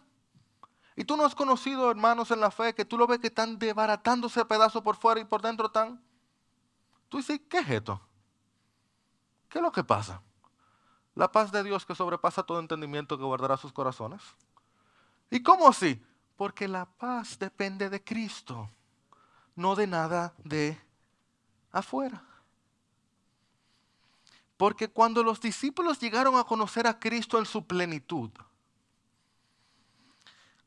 Y 0.98 1.06
tú 1.06 1.16
no 1.16 1.24
has 1.24 1.34
conocido 1.34 1.90
hermanos 1.90 2.30
en 2.32 2.42
la 2.42 2.52
fe 2.52 2.76
que 2.76 2.84
tú 2.84 2.98
lo 2.98 3.08
ves 3.08 3.20
que 3.20 3.28
están 3.28 3.58
desbaratándose 3.58 4.44
pedazos 4.44 4.84
por 4.84 4.98
fuera 4.98 5.22
y 5.22 5.24
por 5.24 5.42
dentro 5.42 5.68
están. 5.68 6.04
Tú 7.08 7.20
dices, 7.20 7.40
¿qué 7.50 7.60
es 7.60 7.70
esto? 7.70 8.02
¿Qué 9.48 9.60
es 9.60 9.64
lo 9.64 9.72
que 9.72 9.86
pasa? 9.86 10.22
La 11.16 11.32
paz 11.32 11.54
de 11.54 11.64
Dios 11.64 11.86
que 11.86 11.96
sobrepasa 11.96 12.44
todo 12.44 12.60
entendimiento 12.60 13.18
que 13.18 13.24
guardará 13.24 13.56
sus 13.56 13.72
corazones. 13.72 14.22
¿Y 15.30 15.42
cómo 15.42 15.70
así? 15.70 16.04
Porque 16.36 16.68
la 16.68 16.86
paz 16.86 17.38
depende 17.38 17.90
de 17.90 18.04
Cristo, 18.04 18.70
no 19.56 19.76
de 19.76 19.88
nada 19.88 20.34
de 20.44 20.80
afuera. 21.72 22.24
Porque 24.58 24.88
cuando 24.88 25.24
los 25.24 25.42
discípulos 25.42 26.00
llegaron 26.00 26.38
a 26.38 26.44
conocer 26.44 26.88
a 26.88 27.00
Cristo 27.00 27.38
en 27.38 27.46
su 27.46 27.66
plenitud, 27.66 28.32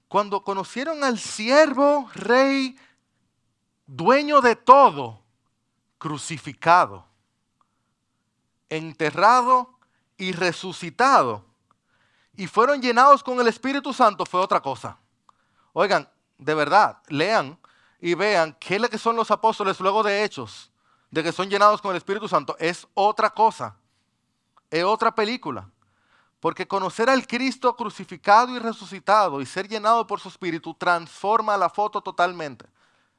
cuando 0.08 0.42
conocieron 0.44 1.02
al 1.02 1.18
siervo, 1.18 2.08
rey, 2.14 2.78
dueño 3.86 4.40
de 4.40 4.54
todo, 4.54 5.22
crucificado, 5.98 7.06
enterrado 8.68 9.78
y 10.16 10.32
resucitado, 10.32 11.44
y 12.36 12.46
fueron 12.46 12.82
llenados 12.82 13.22
con 13.22 13.40
el 13.40 13.48
Espíritu 13.48 13.92
Santo, 13.92 14.26
fue 14.26 14.40
otra 14.40 14.60
cosa. 14.60 14.98
Oigan, 15.78 16.08
de 16.38 16.54
verdad, 16.54 17.02
lean 17.08 17.58
y 18.00 18.14
vean 18.14 18.56
qué 18.58 18.76
es 18.76 18.88
que 18.88 18.96
son 18.96 19.14
los 19.14 19.30
apóstoles 19.30 19.78
luego 19.78 20.02
de 20.02 20.24
Hechos 20.24 20.72
de 21.10 21.22
que 21.22 21.32
son 21.32 21.50
llenados 21.50 21.82
con 21.82 21.90
el 21.90 21.98
Espíritu 21.98 22.28
Santo 22.28 22.56
es 22.58 22.88
otra 22.94 23.28
cosa, 23.28 23.76
es 24.70 24.84
otra 24.84 25.14
película. 25.14 25.70
Porque 26.40 26.66
conocer 26.66 27.10
al 27.10 27.26
Cristo 27.26 27.76
crucificado 27.76 28.56
y 28.56 28.58
resucitado 28.58 29.42
y 29.42 29.44
ser 29.44 29.68
llenado 29.68 30.06
por 30.06 30.18
su 30.18 30.30
Espíritu 30.30 30.72
transforma 30.72 31.58
la 31.58 31.68
foto 31.68 32.00
totalmente. 32.00 32.64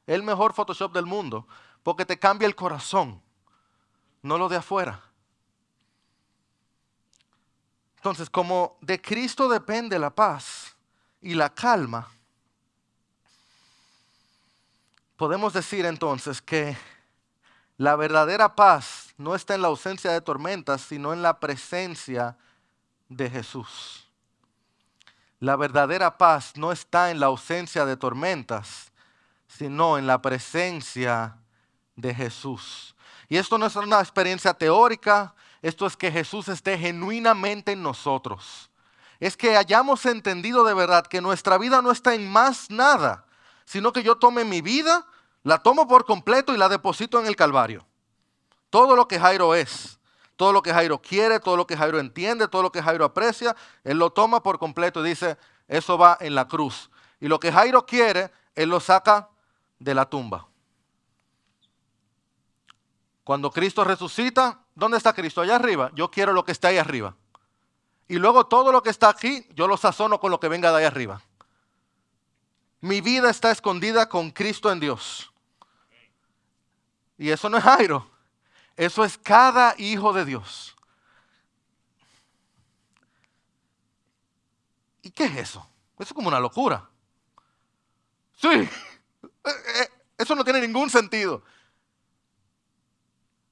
El 0.04 0.24
mejor 0.24 0.52
Photoshop 0.52 0.92
del 0.92 1.06
mundo 1.06 1.46
porque 1.84 2.04
te 2.04 2.18
cambia 2.18 2.46
el 2.46 2.56
corazón, 2.56 3.22
no 4.20 4.36
lo 4.36 4.48
de 4.48 4.56
afuera. 4.56 5.00
Entonces, 7.98 8.28
como 8.28 8.78
de 8.80 9.00
Cristo 9.00 9.48
depende 9.48 9.96
la 9.96 10.12
paz 10.12 10.76
y 11.20 11.34
la 11.34 11.54
calma, 11.54 12.08
podemos 15.18 15.52
decir 15.52 15.84
entonces 15.84 16.40
que 16.40 16.78
la 17.76 17.96
verdadera 17.96 18.54
paz 18.54 19.12
no 19.18 19.34
está 19.34 19.56
en 19.56 19.62
la 19.62 19.68
ausencia 19.68 20.12
de 20.12 20.20
tormentas, 20.20 20.80
sino 20.80 21.12
en 21.12 21.22
la 21.22 21.40
presencia 21.40 22.38
de 23.08 23.28
Jesús. 23.28 24.06
La 25.40 25.56
verdadera 25.56 26.16
paz 26.16 26.52
no 26.56 26.70
está 26.70 27.10
en 27.10 27.18
la 27.18 27.26
ausencia 27.26 27.84
de 27.84 27.96
tormentas, 27.96 28.92
sino 29.48 29.98
en 29.98 30.06
la 30.06 30.22
presencia 30.22 31.36
de 31.96 32.14
Jesús. 32.14 32.94
Y 33.28 33.38
esto 33.38 33.58
no 33.58 33.66
es 33.66 33.74
una 33.74 33.98
experiencia 33.98 34.54
teórica, 34.54 35.34
esto 35.62 35.86
es 35.86 35.96
que 35.96 36.12
Jesús 36.12 36.46
esté 36.48 36.78
genuinamente 36.78 37.72
en 37.72 37.82
nosotros. 37.82 38.70
Es 39.18 39.36
que 39.36 39.56
hayamos 39.56 40.06
entendido 40.06 40.62
de 40.62 40.74
verdad 40.74 41.08
que 41.08 41.20
nuestra 41.20 41.58
vida 41.58 41.82
no 41.82 41.90
está 41.90 42.14
en 42.14 42.30
más 42.30 42.70
nada, 42.70 43.24
sino 43.68 43.92
que 43.92 44.02
yo 44.02 44.16
tome 44.16 44.46
mi 44.46 44.62
vida 44.62 45.06
la 45.42 45.58
tomo 45.58 45.86
por 45.86 46.06
completo 46.06 46.54
y 46.54 46.56
la 46.56 46.70
deposito 46.70 47.20
en 47.20 47.26
el 47.26 47.36
Calvario. 47.36 47.86
Todo 48.70 48.96
lo 48.96 49.06
que 49.06 49.20
Jairo 49.20 49.54
es, 49.54 49.98
todo 50.36 50.52
lo 50.52 50.62
que 50.62 50.72
Jairo 50.72 51.02
quiere, 51.02 51.38
todo 51.38 51.54
lo 51.54 51.66
que 51.66 51.76
Jairo 51.76 51.98
entiende, 51.98 52.48
todo 52.48 52.62
lo 52.62 52.72
que 52.72 52.82
Jairo 52.82 53.04
aprecia, 53.04 53.54
él 53.84 53.98
lo 53.98 54.08
toma 54.10 54.42
por 54.42 54.58
completo 54.58 55.04
y 55.04 55.10
dice, 55.10 55.36
eso 55.68 55.98
va 55.98 56.16
en 56.20 56.34
la 56.34 56.48
cruz. 56.48 56.90
Y 57.20 57.28
lo 57.28 57.38
que 57.38 57.52
Jairo 57.52 57.84
quiere, 57.84 58.32
él 58.54 58.70
lo 58.70 58.80
saca 58.80 59.28
de 59.78 59.94
la 59.94 60.06
tumba. 60.06 60.46
Cuando 63.22 63.50
Cristo 63.50 63.84
resucita, 63.84 64.60
¿dónde 64.74 64.96
está 64.96 65.12
Cristo? 65.12 65.42
Allá 65.42 65.56
arriba. 65.56 65.90
Yo 65.94 66.10
quiero 66.10 66.32
lo 66.32 66.42
que 66.42 66.52
está 66.52 66.68
ahí 66.68 66.78
arriba. 66.78 67.16
Y 68.08 68.16
luego 68.16 68.46
todo 68.46 68.72
lo 68.72 68.82
que 68.82 68.88
está 68.88 69.10
aquí, 69.10 69.46
yo 69.50 69.68
lo 69.68 69.76
sazono 69.76 70.18
con 70.20 70.30
lo 70.30 70.40
que 70.40 70.48
venga 70.48 70.70
de 70.70 70.78
ahí 70.78 70.84
arriba. 70.86 71.20
Mi 72.80 73.00
vida 73.00 73.30
está 73.30 73.50
escondida 73.50 74.08
con 74.08 74.30
Cristo 74.30 74.70
en 74.70 74.78
Dios. 74.78 75.32
Y 77.16 77.30
eso 77.30 77.48
no 77.48 77.58
es 77.58 77.64
Jairo. 77.64 78.08
Eso 78.76 79.04
es 79.04 79.18
cada 79.18 79.74
hijo 79.78 80.12
de 80.12 80.24
Dios. 80.24 80.76
¿Y 85.02 85.10
qué 85.10 85.24
es 85.24 85.36
eso? 85.36 85.68
Eso 85.94 86.04
es 86.04 86.12
como 86.12 86.28
una 86.28 86.40
locura. 86.40 86.88
Sí. 88.36 88.48
Eh, 89.44 89.50
eh, 89.80 89.88
eso 90.18 90.34
no 90.34 90.44
tiene 90.44 90.60
ningún 90.60 90.90
sentido. 90.90 91.42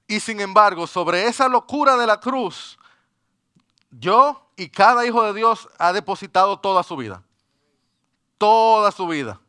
Y 0.06 0.20
sin 0.20 0.40
embargo, 0.40 0.86
sobre 0.86 1.26
esa 1.26 1.48
locura 1.48 1.96
de 1.96 2.06
la 2.06 2.20
cruz, 2.20 2.78
yo 3.90 4.50
y 4.56 4.68
cada 4.68 5.06
hijo 5.06 5.22
de 5.22 5.32
Dios 5.32 5.68
ha 5.78 5.92
depositado 5.92 6.58
toda 6.60 6.82
su 6.82 6.96
vida 6.96 7.25
toda 8.38 8.90
su 8.92 9.06
vida. 9.06 9.40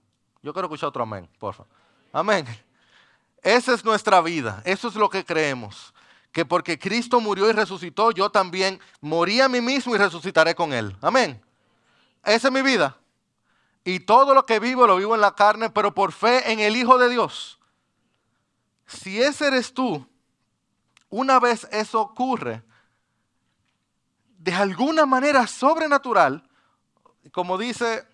Yo 0.41 0.53
quiero 0.53 0.67
escuchar 0.67 0.89
otro 0.89 1.03
amén, 1.03 1.29
por 1.39 1.53
favor. 1.53 1.71
Amén. 2.11 2.45
Esa 3.41 3.73
es 3.73 3.83
nuestra 3.83 4.21
vida, 4.21 4.61
eso 4.65 4.87
es 4.87 4.95
lo 4.95 5.09
que 5.09 5.23
creemos. 5.23 5.93
Que 6.31 6.45
porque 6.45 6.77
Cristo 6.77 7.19
murió 7.19 7.49
y 7.49 7.53
resucitó, 7.53 8.11
yo 8.11 8.29
también 8.29 8.79
morí 9.01 9.41
a 9.41 9.49
mí 9.49 9.61
mismo 9.61 9.95
y 9.95 9.97
resucitaré 9.97 10.53
con 10.55 10.73
Él. 10.73 10.95
Amén. 11.01 11.41
Esa 12.23 12.47
es 12.47 12.53
mi 12.53 12.61
vida. 12.61 12.97
Y 13.83 14.01
todo 14.01 14.33
lo 14.33 14.45
que 14.45 14.59
vivo 14.59 14.85
lo 14.85 14.97
vivo 14.97 15.15
en 15.15 15.21
la 15.21 15.33
carne, 15.33 15.69
pero 15.69 15.93
por 15.93 16.11
fe 16.11 16.51
en 16.51 16.59
el 16.59 16.75
Hijo 16.75 16.97
de 16.97 17.09
Dios. 17.09 17.57
Si 18.85 19.21
ese 19.21 19.47
eres 19.47 19.73
tú, 19.73 20.05
una 21.09 21.39
vez 21.39 21.67
eso 21.71 22.01
ocurre, 22.01 22.63
de 24.37 24.53
alguna 24.53 25.05
manera 25.05 25.47
sobrenatural, 25.47 26.47
como 27.31 27.57
dice 27.57 28.05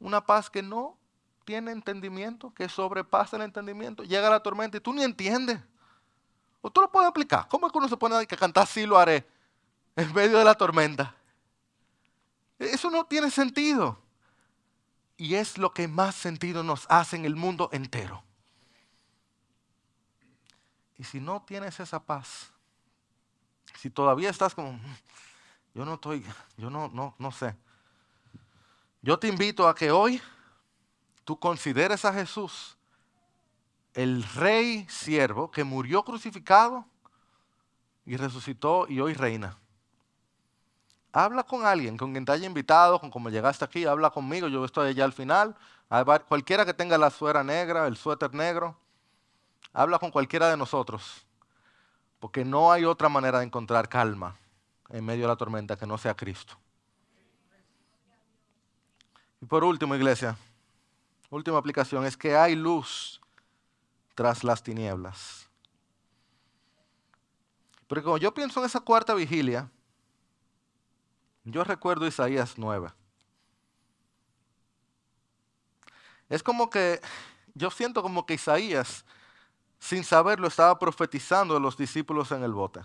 una 0.00 0.24
paz 0.24 0.50
que 0.50 0.62
no 0.62 0.96
tiene 1.44 1.72
entendimiento, 1.72 2.52
que 2.52 2.68
sobrepasa 2.68 3.36
el 3.36 3.42
entendimiento. 3.42 4.02
Llega 4.02 4.30
la 4.30 4.42
tormenta 4.42 4.76
y 4.76 4.80
tú 4.80 4.92
ni 4.92 5.02
entiendes. 5.02 5.60
O 6.60 6.70
tú 6.70 6.80
lo 6.80 6.90
puedes 6.90 7.08
aplicar. 7.08 7.46
¿Cómo 7.48 7.66
es 7.66 7.72
que 7.72 7.78
uno 7.78 7.88
se 7.88 7.96
pone 7.96 8.16
a 8.16 8.26
cantar 8.26 8.66
sí 8.66 8.86
lo 8.86 8.98
haré 8.98 9.26
en 9.96 10.12
medio 10.12 10.38
de 10.38 10.44
la 10.44 10.54
tormenta? 10.54 11.14
Eso 12.58 12.90
no 12.90 13.04
tiene 13.06 13.30
sentido. 13.30 13.98
Y 15.16 15.34
es 15.34 15.58
lo 15.58 15.72
que 15.72 15.86
más 15.86 16.14
sentido 16.14 16.62
nos 16.62 16.86
hace 16.88 17.16
en 17.16 17.24
el 17.24 17.36
mundo 17.36 17.68
entero. 17.72 18.22
Y 20.96 21.04
si 21.04 21.20
no 21.20 21.42
tienes 21.42 21.80
esa 21.80 22.02
paz, 22.02 22.50
si 23.78 23.88
todavía 23.88 24.28
estás 24.28 24.54
como, 24.54 24.74
mm, 24.74 24.96
yo 25.74 25.84
no 25.84 25.94
estoy, 25.94 26.24
yo 26.58 26.68
no, 26.68 26.88
no, 26.88 27.14
no 27.18 27.32
sé. 27.32 27.56
Yo 29.02 29.18
te 29.18 29.28
invito 29.28 29.66
a 29.66 29.74
que 29.74 29.90
hoy 29.90 30.20
tú 31.24 31.38
consideres 31.38 32.04
a 32.04 32.12
Jesús 32.12 32.76
el 33.94 34.22
rey 34.22 34.86
siervo 34.90 35.50
que 35.50 35.64
murió 35.64 36.04
crucificado 36.04 36.84
y 38.04 38.16
resucitó 38.16 38.86
y 38.88 39.00
hoy 39.00 39.14
reina. 39.14 39.56
Habla 41.12 41.42
con 41.42 41.64
alguien, 41.64 41.96
con 41.96 42.12
quien 42.12 42.24
te 42.24 42.32
haya 42.32 42.46
invitado, 42.46 43.00
con 43.00 43.10
como 43.10 43.30
llegaste 43.30 43.64
aquí, 43.64 43.86
habla 43.86 44.10
conmigo, 44.10 44.48
yo 44.48 44.64
estoy 44.64 44.90
allá 44.90 45.06
al 45.06 45.12
final. 45.12 45.56
Cualquiera 46.28 46.66
que 46.66 46.74
tenga 46.74 46.98
la 46.98 47.10
suera 47.10 47.42
negra, 47.42 47.86
el 47.86 47.96
suéter 47.96 48.34
negro, 48.34 48.76
habla 49.72 49.98
con 49.98 50.10
cualquiera 50.10 50.48
de 50.50 50.56
nosotros, 50.56 51.26
porque 52.20 52.44
no 52.44 52.70
hay 52.70 52.84
otra 52.84 53.08
manera 53.08 53.38
de 53.38 53.46
encontrar 53.46 53.88
calma 53.88 54.36
en 54.90 55.04
medio 55.04 55.22
de 55.22 55.28
la 55.28 55.36
tormenta 55.36 55.76
que 55.76 55.86
no 55.86 55.96
sea 55.98 56.14
Cristo. 56.14 56.56
Y 59.40 59.46
por 59.46 59.64
último, 59.64 59.94
iglesia, 59.94 60.36
última 61.30 61.58
aplicación 61.58 62.04
es 62.04 62.16
que 62.16 62.36
hay 62.36 62.54
luz 62.54 63.20
tras 64.14 64.44
las 64.44 64.62
tinieblas. 64.62 65.48
Porque 67.86 68.04
como 68.04 68.18
yo 68.18 68.32
pienso 68.32 68.60
en 68.60 68.66
esa 68.66 68.80
cuarta 68.80 69.14
vigilia, 69.14 69.70
yo 71.44 71.64
recuerdo 71.64 72.06
Isaías 72.06 72.54
9. 72.56 72.92
Es 76.28 76.42
como 76.42 76.70
que, 76.70 77.00
yo 77.54 77.70
siento 77.70 78.02
como 78.02 78.24
que 78.24 78.34
Isaías, 78.34 79.04
sin 79.80 80.04
saberlo, 80.04 80.46
estaba 80.46 80.78
profetizando 80.78 81.56
a 81.56 81.60
los 81.60 81.76
discípulos 81.76 82.30
en 82.30 82.44
el 82.44 82.52
bote. 82.52 82.80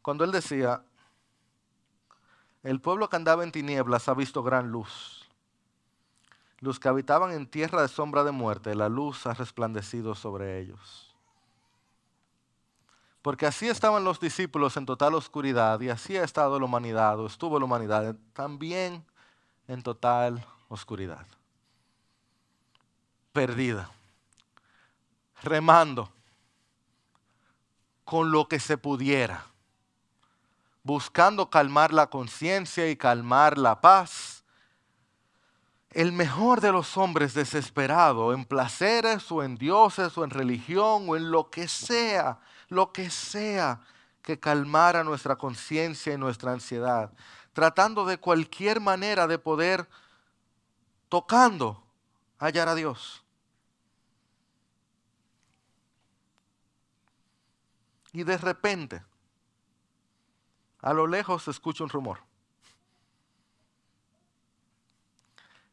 cuando 0.00 0.24
él 0.24 0.32
decía, 0.32 0.82
el 2.62 2.80
pueblo 2.80 3.08
que 3.08 3.16
andaba 3.16 3.44
en 3.44 3.52
tinieblas 3.52 4.08
ha 4.08 4.14
visto 4.14 4.42
gran 4.42 4.70
luz. 4.70 5.28
Los 6.58 6.78
que 6.78 6.88
habitaban 6.88 7.32
en 7.32 7.46
tierra 7.46 7.82
de 7.82 7.88
sombra 7.88 8.22
de 8.22 8.32
muerte, 8.32 8.74
la 8.74 8.88
luz 8.88 9.26
ha 9.26 9.32
resplandecido 9.32 10.14
sobre 10.14 10.60
ellos. 10.60 11.14
Porque 13.22 13.46
así 13.46 13.68
estaban 13.68 14.04
los 14.04 14.20
discípulos 14.20 14.76
en 14.76 14.86
total 14.86 15.14
oscuridad 15.14 15.80
y 15.80 15.90
así 15.90 16.16
ha 16.16 16.24
estado 16.24 16.58
la 16.58 16.64
humanidad 16.64 17.18
o 17.20 17.26
estuvo 17.26 17.58
la 17.58 17.64
humanidad 17.64 18.16
también 18.32 19.04
en 19.68 19.82
total 19.82 20.44
oscuridad. 20.68 21.26
Perdida, 23.32 23.90
remando 25.42 26.10
con 28.04 28.32
lo 28.32 28.48
que 28.48 28.58
se 28.58 28.76
pudiera, 28.76 29.49
buscando 30.82 31.50
calmar 31.50 31.92
la 31.92 32.08
conciencia 32.08 32.88
y 32.88 32.96
calmar 32.96 33.58
la 33.58 33.80
paz. 33.80 34.44
El 35.90 36.12
mejor 36.12 36.60
de 36.60 36.72
los 36.72 36.96
hombres 36.96 37.34
desesperado 37.34 38.32
en 38.32 38.44
placeres 38.44 39.30
o 39.32 39.42
en 39.42 39.56
dioses 39.56 40.16
o 40.16 40.24
en 40.24 40.30
religión 40.30 41.08
o 41.08 41.16
en 41.16 41.30
lo 41.30 41.50
que 41.50 41.66
sea, 41.66 42.38
lo 42.68 42.92
que 42.92 43.10
sea 43.10 43.80
que 44.22 44.38
calmara 44.38 45.02
nuestra 45.02 45.36
conciencia 45.36 46.14
y 46.14 46.18
nuestra 46.18 46.52
ansiedad, 46.52 47.12
tratando 47.52 48.04
de 48.04 48.18
cualquier 48.18 48.80
manera 48.80 49.26
de 49.26 49.38
poder, 49.38 49.88
tocando, 51.08 51.82
hallar 52.38 52.68
a 52.68 52.74
Dios. 52.74 53.24
Y 58.12 58.22
de 58.24 58.38
repente, 58.38 59.02
a 60.80 60.92
lo 60.92 61.06
lejos 61.06 61.44
se 61.44 61.50
escucha 61.50 61.84
un 61.84 61.90
rumor. 61.90 62.20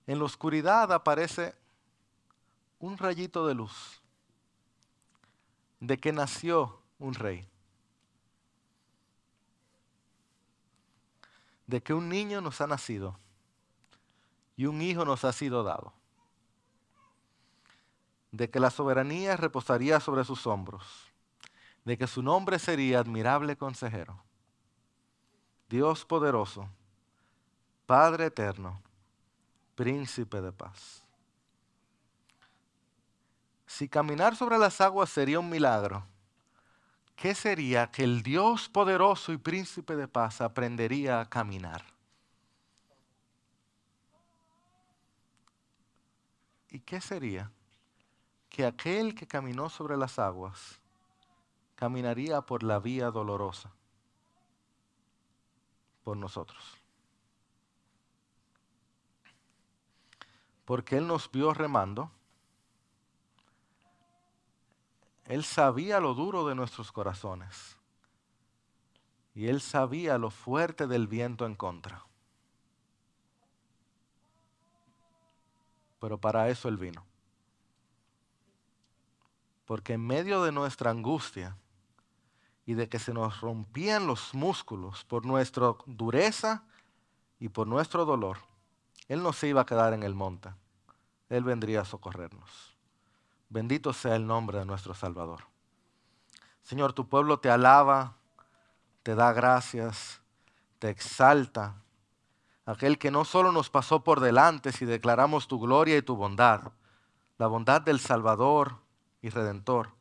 En 0.06 0.20
la 0.20 0.26
oscuridad 0.26 0.92
aparece 0.94 1.56
un 2.80 2.98
rayito 2.98 3.46
de 3.48 3.56
luz 3.56 4.02
de 5.80 5.98
que 5.98 6.12
nació 6.12 6.82
un 7.00 7.14
rey. 7.14 7.48
De 11.66 11.84
que 11.84 11.94
un 11.94 12.08
niño 12.08 12.40
nos 12.40 12.62
ha 12.62 12.68
nacido 12.68 13.20
y 14.56 14.66
un 14.66 14.82
hijo 14.82 15.04
nos 15.04 15.26
ha 15.26 15.34
sido 15.34 15.64
dado. 15.64 15.94
De 18.32 18.50
que 18.50 18.60
la 18.60 18.70
soberanía 18.70 19.36
reposaría 19.36 20.00
sobre 20.00 20.24
sus 20.24 20.48
hombros 20.48 21.08
de 21.88 21.98
que 21.98 22.06
su 22.06 22.22
nombre 22.22 22.60
sería 22.60 23.00
admirable 23.00 23.56
consejero, 23.56 24.22
Dios 25.70 26.06
poderoso, 26.06 26.70
Padre 27.86 28.28
eterno, 28.28 28.82
príncipe 29.76 30.42
de 30.42 30.52
paz. 30.52 31.04
Si 33.66 33.90
caminar 33.90 34.36
sobre 34.38 34.58
las 34.58 34.80
aguas 34.80 35.10
sería 35.10 35.40
un 35.40 35.50
milagro, 35.50 36.06
¿qué 37.18 37.36
sería 37.36 37.92
que 37.92 38.04
el 38.06 38.24
Dios 38.24 38.70
poderoso 38.70 39.34
y 39.34 39.38
príncipe 39.38 39.98
de 39.98 40.08
paz 40.08 40.40
aprendería 40.40 41.20
a 41.20 41.30
caminar? 41.30 41.84
¿Y 46.70 46.80
qué 46.80 47.02
sería 47.02 47.52
que 48.50 48.66
aquel 48.66 49.16
que 49.16 49.28
caminó 49.28 49.70
sobre 49.70 49.98
las 49.98 50.18
aguas 50.18 50.80
caminaría 51.76 52.42
por 52.42 52.64
la 52.64 52.80
vía 52.80 53.12
dolorosa 53.12 53.77
por 56.08 56.16
nosotros. 56.16 56.64
Porque 60.64 60.96
Él 60.96 61.06
nos 61.06 61.30
vio 61.30 61.54
remando. 61.54 62.10
Él 65.26 65.44
sabía 65.44 66.00
lo 66.00 66.14
duro 66.14 66.48
de 66.48 66.56
nuestros 66.56 66.94
corazones. 66.94 67.76
Y 69.36 69.48
Él 69.48 69.60
sabía 69.60 70.18
lo 70.18 70.32
fuerte 70.32 70.88
del 70.88 71.08
viento 71.08 71.46
en 71.46 71.56
contra. 71.56 72.06
Pero 76.00 76.18
para 76.22 76.48
eso 76.48 76.70
Él 76.70 76.78
vino. 76.78 77.06
Porque 79.66 79.96
en 79.96 80.08
medio 80.08 80.42
de 80.42 80.54
nuestra 80.54 80.90
angustia, 80.90 81.58
y 82.68 82.74
de 82.74 82.90
que 82.90 83.00
se 83.00 83.14
nos 83.14 83.40
rompían 83.40 84.08
los 84.08 84.36
músculos 84.36 85.06
por 85.06 85.26
nuestra 85.26 85.74
dureza 85.86 86.66
y 87.40 87.48
por 87.48 87.66
nuestro 87.66 88.04
dolor, 88.04 88.40
Él 89.08 89.24
no 89.24 89.32
se 89.32 89.48
iba 89.48 89.62
a 89.62 89.66
quedar 89.66 89.94
en 89.94 90.04
el 90.04 90.14
monte. 90.14 90.50
Él 91.30 91.46
vendría 91.46 91.82
a 91.82 91.86
socorrernos. 91.86 92.76
Bendito 93.48 93.94
sea 93.94 94.18
el 94.18 94.28
nombre 94.28 94.60
de 94.60 94.66
nuestro 94.66 94.94
Salvador. 94.94 95.46
Señor, 96.62 96.92
tu 96.92 97.08
pueblo 97.08 97.40
te 97.40 97.50
alaba, 97.50 98.18
te 99.02 99.16
da 99.16 99.32
gracias, 99.32 100.22
te 100.80 100.90
exalta. 100.90 101.82
Aquel 102.66 102.98
que 103.00 103.12
no 103.12 103.24
solo 103.24 103.54
nos 103.54 103.70
pasó 103.70 104.04
por 104.04 104.20
delante 104.20 104.74
si 104.74 104.84
declaramos 104.84 105.48
tu 105.48 105.58
gloria 105.58 105.96
y 105.96 106.02
tu 106.02 106.18
bondad, 106.18 106.74
la 107.38 107.48
bondad 107.48 107.82
del 107.82 108.02
Salvador 108.02 108.76
y 109.22 109.30
Redentor, 109.30 109.97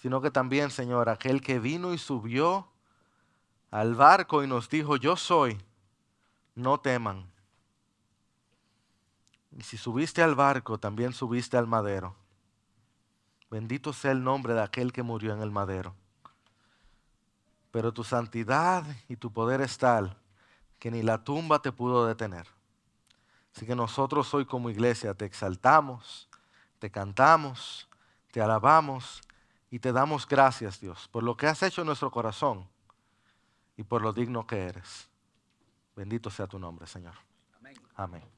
sino 0.00 0.20
que 0.20 0.30
también, 0.30 0.70
Señor, 0.70 1.08
aquel 1.08 1.40
que 1.40 1.58
vino 1.58 1.92
y 1.92 1.98
subió 1.98 2.68
al 3.70 3.94
barco 3.94 4.44
y 4.44 4.46
nos 4.46 4.68
dijo, 4.68 4.96
yo 4.96 5.16
soy, 5.16 5.60
no 6.54 6.78
teman. 6.78 7.30
Y 9.50 9.62
si 9.62 9.76
subiste 9.76 10.22
al 10.22 10.34
barco, 10.34 10.78
también 10.78 11.12
subiste 11.12 11.56
al 11.56 11.66
madero. 11.66 12.14
Bendito 13.50 13.92
sea 13.92 14.12
el 14.12 14.22
nombre 14.22 14.54
de 14.54 14.62
aquel 14.62 14.92
que 14.92 15.02
murió 15.02 15.32
en 15.32 15.42
el 15.42 15.50
madero. 15.50 15.94
Pero 17.70 17.92
tu 17.92 18.04
santidad 18.04 18.84
y 19.08 19.16
tu 19.16 19.32
poder 19.32 19.60
es 19.60 19.78
tal 19.78 20.16
que 20.78 20.90
ni 20.90 21.02
la 21.02 21.24
tumba 21.24 21.60
te 21.60 21.72
pudo 21.72 22.06
detener. 22.06 22.46
Así 23.54 23.66
que 23.66 23.74
nosotros 23.74 24.32
hoy 24.32 24.46
como 24.46 24.70
iglesia 24.70 25.14
te 25.14 25.24
exaltamos, 25.24 26.28
te 26.78 26.90
cantamos, 26.90 27.88
te 28.30 28.40
alabamos 28.40 29.22
y 29.70 29.78
te 29.78 29.92
damos 29.92 30.26
gracias, 30.26 30.80
Dios, 30.80 31.08
por 31.08 31.22
lo 31.22 31.36
que 31.36 31.46
has 31.46 31.62
hecho 31.62 31.82
en 31.82 31.86
nuestro 31.86 32.10
corazón 32.10 32.68
y 33.76 33.82
por 33.82 34.02
lo 34.02 34.12
digno 34.12 34.46
que 34.46 34.58
eres. 34.58 35.08
Bendito 35.94 36.30
sea 36.30 36.46
tu 36.46 36.58
nombre, 36.58 36.86
Señor. 36.86 37.14
Amén. 37.56 37.74
Amén. 37.96 38.37